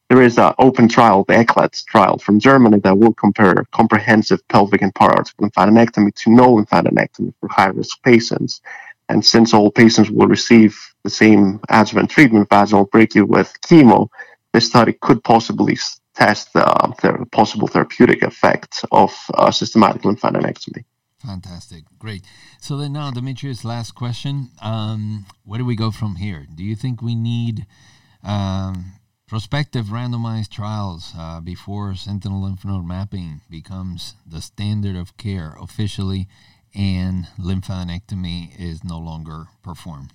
there 0.09 0.21
is 0.21 0.37
an 0.37 0.53
open 0.59 0.87
trial, 0.87 1.25
the 1.27 1.33
ECLAT 1.33 1.85
trial 1.85 2.17
from 2.17 2.39
Germany, 2.39 2.79
that 2.79 2.97
will 2.97 3.13
compare 3.13 3.65
comprehensive 3.71 4.47
pelvic 4.47 4.81
and 4.81 4.93
para-aortic 4.95 5.35
lymphadenectomy 5.37 6.13
to 6.15 6.31
no 6.31 6.55
lymphadenectomy 6.55 7.33
for 7.39 7.49
high-risk 7.49 8.01
patients. 8.03 8.61
And 9.09 9.25
since 9.25 9.53
all 9.53 9.71
patients 9.71 10.09
will 10.09 10.27
receive 10.27 10.92
the 11.03 11.09
same 11.09 11.59
adjuvant 11.69 12.09
treatment, 12.09 12.49
vaginal 12.49 12.87
brachy 12.87 13.21
with 13.21 13.53
chemo, 13.61 14.09
this 14.53 14.67
study 14.67 14.93
could 14.93 15.23
possibly 15.23 15.77
test 16.15 16.53
the, 16.53 16.63
the 17.01 17.25
possible 17.31 17.67
therapeutic 17.67 18.21
effect 18.21 18.85
of 18.91 19.13
uh, 19.33 19.51
systematic 19.51 20.03
lymphadenectomy. 20.03 20.83
Fantastic. 21.25 21.83
Great. 21.97 22.23
So 22.59 22.77
then 22.77 22.93
now, 22.93 23.09
Dimitrios, 23.11 23.63
last 23.63 23.95
question. 23.95 24.49
Um, 24.61 25.25
where 25.45 25.57
do 25.57 25.65
we 25.65 25.75
go 25.75 25.89
from 25.89 26.15
here? 26.15 26.45
Do 26.53 26.63
you 26.63 26.75
think 26.75 27.01
we 27.01 27.15
need 27.15 27.65
um, 28.23 28.93
prospective 29.27 29.85
randomized 29.85 30.49
trials 30.49 31.13
uh, 31.17 31.39
before 31.39 31.95
sentinel 31.95 32.43
lymph 32.43 32.65
node 32.65 32.85
mapping 32.85 33.41
becomes 33.49 34.15
the 34.25 34.41
standard 34.41 34.95
of 34.95 35.17
care 35.17 35.55
officially 35.61 36.27
and 36.75 37.27
lymphadenectomy 37.39 38.59
is 38.59 38.83
no 38.83 38.99
longer 38.99 39.45
performed? 39.63 40.11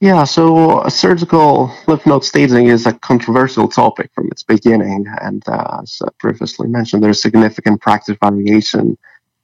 Yeah, 0.00 0.24
so 0.24 0.88
surgical 0.88 1.70
lymph 1.86 2.06
node 2.06 2.24
staging 2.24 2.68
is 2.68 2.86
a 2.86 2.92
controversial 2.94 3.68
topic 3.68 4.10
from 4.14 4.28
its 4.30 4.42
beginning, 4.42 5.04
and 5.20 5.46
uh, 5.46 5.80
as 5.82 6.00
previously 6.18 6.68
mentioned, 6.68 7.02
there's 7.02 7.20
significant 7.20 7.82
practice 7.82 8.16
variation 8.22 8.96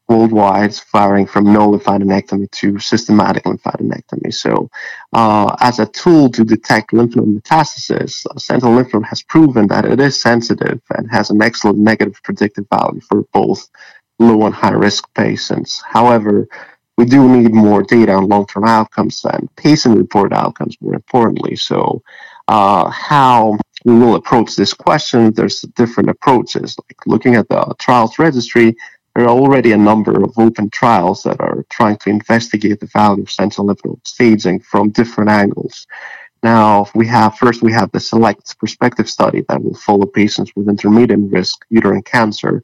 worldwide, 0.09 0.75
varying 0.93 1.27
from 1.27 1.53
no 1.53 1.73
lymphadenectomy 1.73 2.51
to 2.53 2.79
systematic 2.79 3.45
lymphadenectomy. 3.45 4.33
So, 4.33 4.71
uh, 5.13 5.55
as 5.61 5.79
a 5.79 5.87
tool 5.87 6.31
to 6.31 6.45
detect 6.45 6.95
lymph 6.95 7.17
node 7.17 7.43
metastasis, 7.43 8.25
uh, 8.25 8.39
sentinel 8.39 8.77
lymph 8.77 8.95
node 8.95 9.05
has 9.05 9.23
proven 9.23 9.67
that 9.69 9.85
it 9.85 10.01
is 10.01 10.19
sensitive 10.19 10.81
and 10.97 11.11
has 11.11 11.29
an 11.29 11.43
excellent 11.43 11.79
negative 11.79 12.19
predictive 12.23 12.67
value 12.73 13.01
for 13.01 13.25
both 13.35 13.69
low 14.19 14.47
and 14.47 14.55
high 14.55 14.71
risk 14.71 15.13
patients. 15.13 15.83
However, 15.87 16.49
we 16.97 17.05
do 17.05 17.29
need 17.29 17.53
more 17.53 17.83
data 17.83 18.13
on 18.13 18.29
long 18.29 18.47
term 18.47 18.65
outcomes 18.65 19.25
and 19.25 19.55
patient 19.57 19.97
reported 19.97 20.35
outcomes, 20.35 20.77
more 20.81 20.95
importantly. 20.95 21.57
So, 21.57 22.03
uh, 22.49 22.89
how 22.91 23.59
we 23.85 23.95
will 23.95 24.15
approach 24.15 24.57
this 24.57 24.73
question, 24.73 25.33
there's 25.33 25.61
different 25.61 26.11
approaches. 26.11 26.77
Like 26.79 27.07
looking 27.07 27.35
at 27.35 27.49
the 27.49 27.75
trials 27.79 28.19
registry, 28.19 28.75
there 29.15 29.25
are 29.25 29.31
already 29.31 29.73
a 29.73 29.77
number 29.77 30.23
of 30.23 30.39
open 30.39 30.71
trials 30.71 31.23
that 31.23 31.41
are 31.41 31.65
trying 31.71 31.97
to 31.99 32.11
investigate 32.11 32.81
the 32.81 32.87
value 32.87 33.23
of 33.23 33.31
sentinel 33.31 33.67
lymph 33.67 33.85
node 33.85 34.07
staging 34.07 34.61
from 34.61 34.91
different 34.91 35.31
angles. 35.31 35.87
Now, 36.43 36.87
we 36.95 37.07
have 37.09 37.37
first 37.37 37.63
we 37.63 37.73
have 37.73 37.91
the 37.93 38.01
select 38.01 38.59
prospective 38.59 39.09
study 39.09 39.43
that 39.49 39.63
will 39.63 39.75
follow 39.75 40.07
patients 40.07 40.53
with 40.55 40.69
intermediate 40.69 41.19
risk 41.21 41.65
uterine 41.71 42.03
cancer 42.03 42.63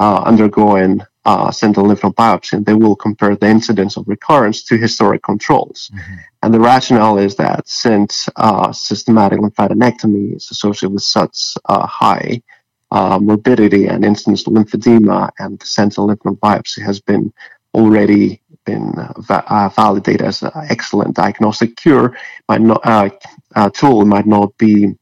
undergoing 0.00 1.02
uh, 1.26 1.50
sentinel 1.50 1.88
lymph 1.88 2.02
node 2.02 2.16
biopsy, 2.16 2.54
and 2.54 2.64
they 2.64 2.74
will 2.74 2.96
compare 2.96 3.36
the 3.36 3.46
incidence 3.46 3.96
of 3.96 4.08
recurrence 4.08 4.62
to 4.64 4.76
historic 4.76 5.22
controls. 5.22 5.90
Mm-hmm. 5.94 6.14
And 6.42 6.54
the 6.54 6.60
rationale 6.60 7.18
is 7.18 7.36
that 7.36 7.68
since 7.68 8.28
uh, 8.36 8.72
systematic 8.72 9.38
lymphadenectomy 9.38 10.36
is 10.36 10.50
associated 10.50 10.94
with 10.94 11.02
such 11.02 11.54
uh, 11.66 11.86
high 11.86 12.42
uh, 12.90 13.18
morbidity 13.20 13.86
and 13.86 14.04
incidence 14.04 14.46
of 14.46 14.54
lymphedema, 14.54 15.30
and 15.38 15.62
sentinel 15.62 16.08
lymph 16.08 16.24
node 16.24 16.40
biopsy 16.40 16.82
has 16.82 17.00
been 17.00 17.32
already 17.74 18.40
been 18.64 18.92
va- 19.18 19.44
uh, 19.46 19.68
validated 19.68 20.22
as 20.22 20.42
an 20.42 20.50
excellent 20.70 21.14
diagnostic 21.14 21.76
cure, 21.76 22.16
might 22.48 22.62
not 22.62 22.80
uh, 22.84 23.70
tool 23.70 24.04
might 24.04 24.26
not 24.26 24.56
be 24.56 24.94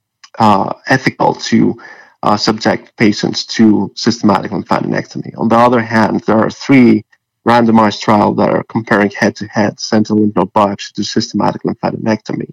ethical 0.89 1.35
to 1.35 1.77
uh, 2.23 2.37
subject 2.37 2.97
patients 2.97 3.45
to 3.47 3.93
systematic 3.95 4.51
lymphadenectomy. 4.51 5.33
On 5.39 5.49
the 5.49 5.57
other 5.57 5.81
hand, 5.81 6.21
there 6.27 6.39
are 6.39 6.51
three 6.51 7.05
randomized 7.47 8.01
trials 8.01 8.37
that 8.37 8.51
are 8.51 8.65
comparing 8.65 9.11
head-to-head 9.11 9.81
sentinel 9.81 10.23
lymph 10.23 10.37
node 10.37 10.53
biopsy 10.53 10.93
to 10.93 11.05
systematic 11.05 11.63
lymphadenectomy. 11.63 12.53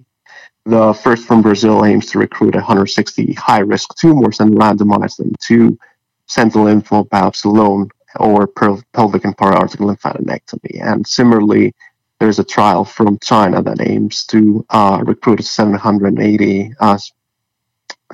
The 0.65 0.93
first 0.93 1.27
from 1.27 1.41
Brazil 1.41 1.85
aims 1.85 2.07
to 2.07 2.19
recruit 2.19 2.55
160 2.55 3.33
high-risk 3.33 3.95
tumors 3.97 4.39
and 4.39 4.55
randomize 4.55 5.17
them 5.17 5.33
to 5.41 5.77
sentinel 6.27 6.65
lymph 6.65 6.91
node 6.91 7.09
biopsy 7.09 7.45
alone 7.45 7.89
or 8.17 8.47
pelvic 8.47 9.25
and 9.25 9.37
periaortic 9.37 9.77
lymphadenectomy. 9.77 10.81
And 10.81 11.05
similarly, 11.05 11.73
there's 12.19 12.39
a 12.39 12.43
trial 12.43 12.85
from 12.85 13.19
China 13.19 13.61
that 13.61 13.81
aims 13.81 14.25
to 14.27 14.65
uh, 14.69 15.03
recruit 15.05 15.43
780 15.43 16.73
uh, 16.79 16.97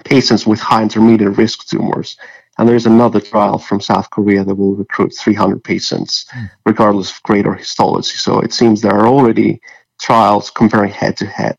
patients 0.03 0.45
with 0.45 0.59
high 0.59 0.83
intermediate 0.83 1.37
risk 1.37 1.67
tumors. 1.67 2.17
And 2.57 2.67
there's 2.67 2.85
another 2.85 3.19
trial 3.19 3.57
from 3.57 3.79
South 3.79 4.09
Korea 4.09 4.43
that 4.43 4.55
will 4.55 4.75
recruit 4.75 5.15
300 5.17 5.63
patients, 5.63 6.25
mm. 6.31 6.49
regardless 6.65 7.11
of 7.11 7.23
grade 7.23 7.47
or 7.47 7.55
histology. 7.55 8.17
So 8.17 8.39
it 8.39 8.53
seems 8.53 8.81
there 8.81 8.93
are 8.93 9.07
already 9.07 9.61
trials 9.99 10.49
comparing 10.49 10.91
head 10.91 11.17
to 11.17 11.25
head 11.25 11.57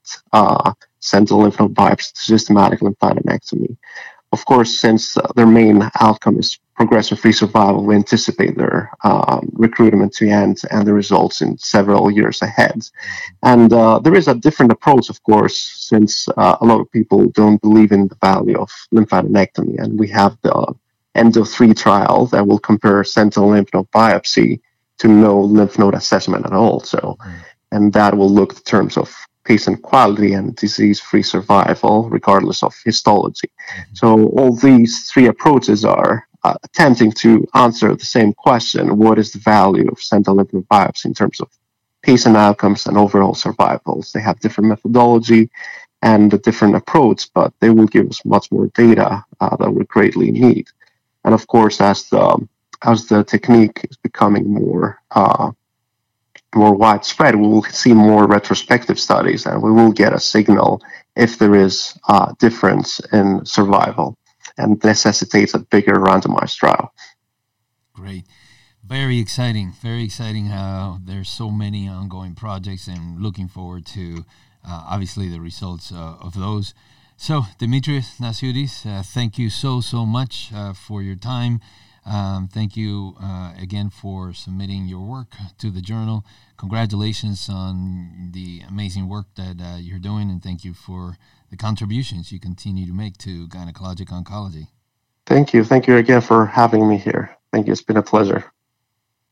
sentinel 1.02 1.42
lymph 1.42 1.59
node 1.59 1.74
biopsy 1.74 2.12
to 2.12 2.20
systematic 2.20 2.81
lymphadenectomy. 2.81 3.76
Of 4.33 4.47
course, 4.47 4.81
since 4.81 5.16
uh, 5.18 5.29
their 5.37 5.47
main 5.47 5.90
outcome 6.01 6.38
is 6.38 6.59
progression-free 6.75 7.33
survival, 7.33 7.85
we 7.85 7.95
anticipate 7.95 8.57
their 8.57 8.90
um, 9.05 9.51
recruitment 9.53 10.14
to 10.14 10.29
end 10.29 10.62
and 10.71 10.87
the 10.87 10.95
results 10.95 11.42
in 11.42 11.59
several 11.59 12.11
years 12.11 12.40
ahead. 12.40 12.81
And 13.42 13.71
uh, 13.73 13.99
there 13.99 14.14
is 14.14 14.29
a 14.29 14.35
different 14.35 14.73
approach, 14.73 15.11
of 15.11 15.23
course, 15.23 15.57
since 15.57 16.29
uh, 16.37 16.57
a 16.61 16.64
lot 16.64 16.81
of 16.81 16.90
people 16.90 17.27
don't 17.27 17.61
believe 17.61 17.92
in 17.92 18.09
the 18.09 18.16
value 18.23 18.59
of 18.59 18.71
lymphadenectomy, 18.95 19.79
and 19.79 19.99
we 19.99 20.09
have 20.09 20.38
the 20.40 20.75
ENDO3 21.14 21.77
trial 21.77 22.27
that 22.27 22.47
will 22.47 22.59
compare 22.59 23.05
sentinel 23.05 23.51
lymph 23.51 23.68
node 23.75 23.90
biopsy 23.90 24.61
to 24.99 25.09
no 25.09 25.38
lymph 25.40 25.79
node 25.79 25.95
assessment 25.95 26.47
at 26.47 26.53
all. 26.53 26.81
So, 26.81 27.18
and 27.71 27.92
that 27.92 28.16
will 28.16 28.31
look 28.31 28.55
in 28.55 28.61
terms 28.61 28.97
of 28.97 29.14
patient 29.44 29.83
quality 29.83 30.35
and 30.35 30.57
disease-free 30.57 31.22
survival, 31.22 32.09
regardless 32.09 32.62
of 32.62 32.74
histology. 32.85 33.48
Mm-hmm. 33.48 33.94
So 33.94 34.26
all 34.28 34.55
these 34.55 35.11
three 35.11 35.26
approaches 35.26 35.85
are 35.85 36.28
uh, 36.44 36.55
attempting 36.64 37.12
to 37.12 37.46
answer 37.55 37.94
the 37.94 38.05
same 38.05 38.33
question: 38.33 38.98
What 38.98 39.18
is 39.18 39.33
the 39.33 39.38
value 39.38 39.88
of 39.90 40.02
sentinel 40.02 40.37
lymph 40.37 40.52
node 40.52 40.68
biopsy 40.68 41.07
in 41.07 41.14
terms 41.14 41.40
of 41.40 41.48
patient 42.02 42.37
outcomes 42.37 42.87
and 42.87 42.96
overall 42.96 43.35
survivals? 43.35 44.12
They 44.12 44.20
have 44.20 44.40
different 44.40 44.68
methodology 44.68 45.50
and 46.02 46.35
a 46.35 46.38
different 46.38 46.74
approach, 46.74 47.33
but 47.33 47.52
they 47.61 47.70
will 47.70 47.87
give 47.87 48.09
us 48.09 48.24
much 48.24 48.50
more 48.50 48.66
data 48.74 49.24
uh, 49.40 49.57
that 49.57 49.70
we 49.70 49.85
greatly 49.85 50.33
need. 50.33 50.66
And 51.24 51.33
of 51.35 51.46
course, 51.46 51.81
as 51.81 52.09
the 52.09 52.48
as 52.85 53.07
the 53.07 53.22
technique 53.22 53.87
is 53.88 53.96
becoming 53.96 54.52
more 54.52 55.00
uh, 55.12 55.52
more 56.55 56.75
widespread, 56.75 57.37
we 57.37 57.47
will 57.47 57.62
see 57.65 57.93
more 57.93 58.27
retrospective 58.27 58.99
studies 58.99 59.47
and 59.47 59.62
we 59.62 59.73
will 59.73 59.93
get 59.93 60.12
a 60.12 60.21
signal 60.21 60.83
if 61.17 61.38
there 61.38 61.55
is 61.55 61.99
a 62.09 62.35
difference 62.38 63.01
in 63.12 63.45
survival 63.45 64.17
and 64.59 64.83
necessitates 64.85 65.55
a 65.55 65.59
bigger 65.59 65.95
randomized 65.95 66.57
trial. 66.57 66.93
Great. 67.95 68.25
Very 68.85 69.19
exciting. 69.19 69.73
Very 69.81 70.05
exciting 70.05 70.47
how 70.47 70.99
there's 71.05 71.29
so 71.29 71.51
many 71.51 71.88
ongoing 71.88 72.35
projects 72.35 72.88
and 72.88 73.21
looking 73.21 73.49
forward 73.49 73.87
to 73.87 74.25
uh, 74.67 74.85
obviously 74.91 75.29
the 75.29 75.41
results 75.41 75.93
uh, 75.93 76.17
of 76.21 76.35
those. 76.35 76.75
So, 77.17 77.43
Dimitris 77.61 78.19
Nasioudis, 78.19 78.85
uh, 78.85 79.03
thank 79.03 79.38
you 79.38 79.49
so, 79.49 79.81
so 79.81 80.05
much 80.05 80.51
uh, 80.53 80.73
for 80.73 81.03
your 81.03 81.15
time. 81.15 81.61
Um, 82.05 82.49
thank 82.49 82.77
you 82.77 83.15
uh, 83.23 83.53
again 83.61 83.91
for 83.91 84.33
submitting 84.33 84.87
your 84.87 85.07
work 85.07 85.35
to 85.59 85.71
the 85.71 85.81
journal. 85.81 86.25
Congratulations 86.57 87.49
on 87.49 88.31
the 88.33 88.62
amazing 88.69 89.09
work 89.09 89.27
that 89.37 89.61
uh, 89.61 89.77
you're 89.79 89.99
doing, 89.99 90.31
and 90.31 90.43
thank 90.43 90.65
you 90.65 90.75
for 90.75 91.17
the 91.51 91.57
contributions 91.57 92.33
you 92.33 92.41
continue 92.41 92.87
to 92.87 92.93
make 92.93 93.19
to 93.19 93.47
gynecologic 93.49 94.09
oncology. 94.09 94.69
Thank 95.27 95.55
you. 95.55 95.65
Thank 95.65 95.87
you 95.87 95.97
again 95.97 96.21
for 96.21 96.47
having 96.47 96.88
me 96.88 96.99
here. 96.99 97.37
Thank 97.53 97.67
you. 97.67 97.73
It's 97.73 97.83
been 97.83 97.97
a 97.97 98.03
pleasure. 98.03 98.53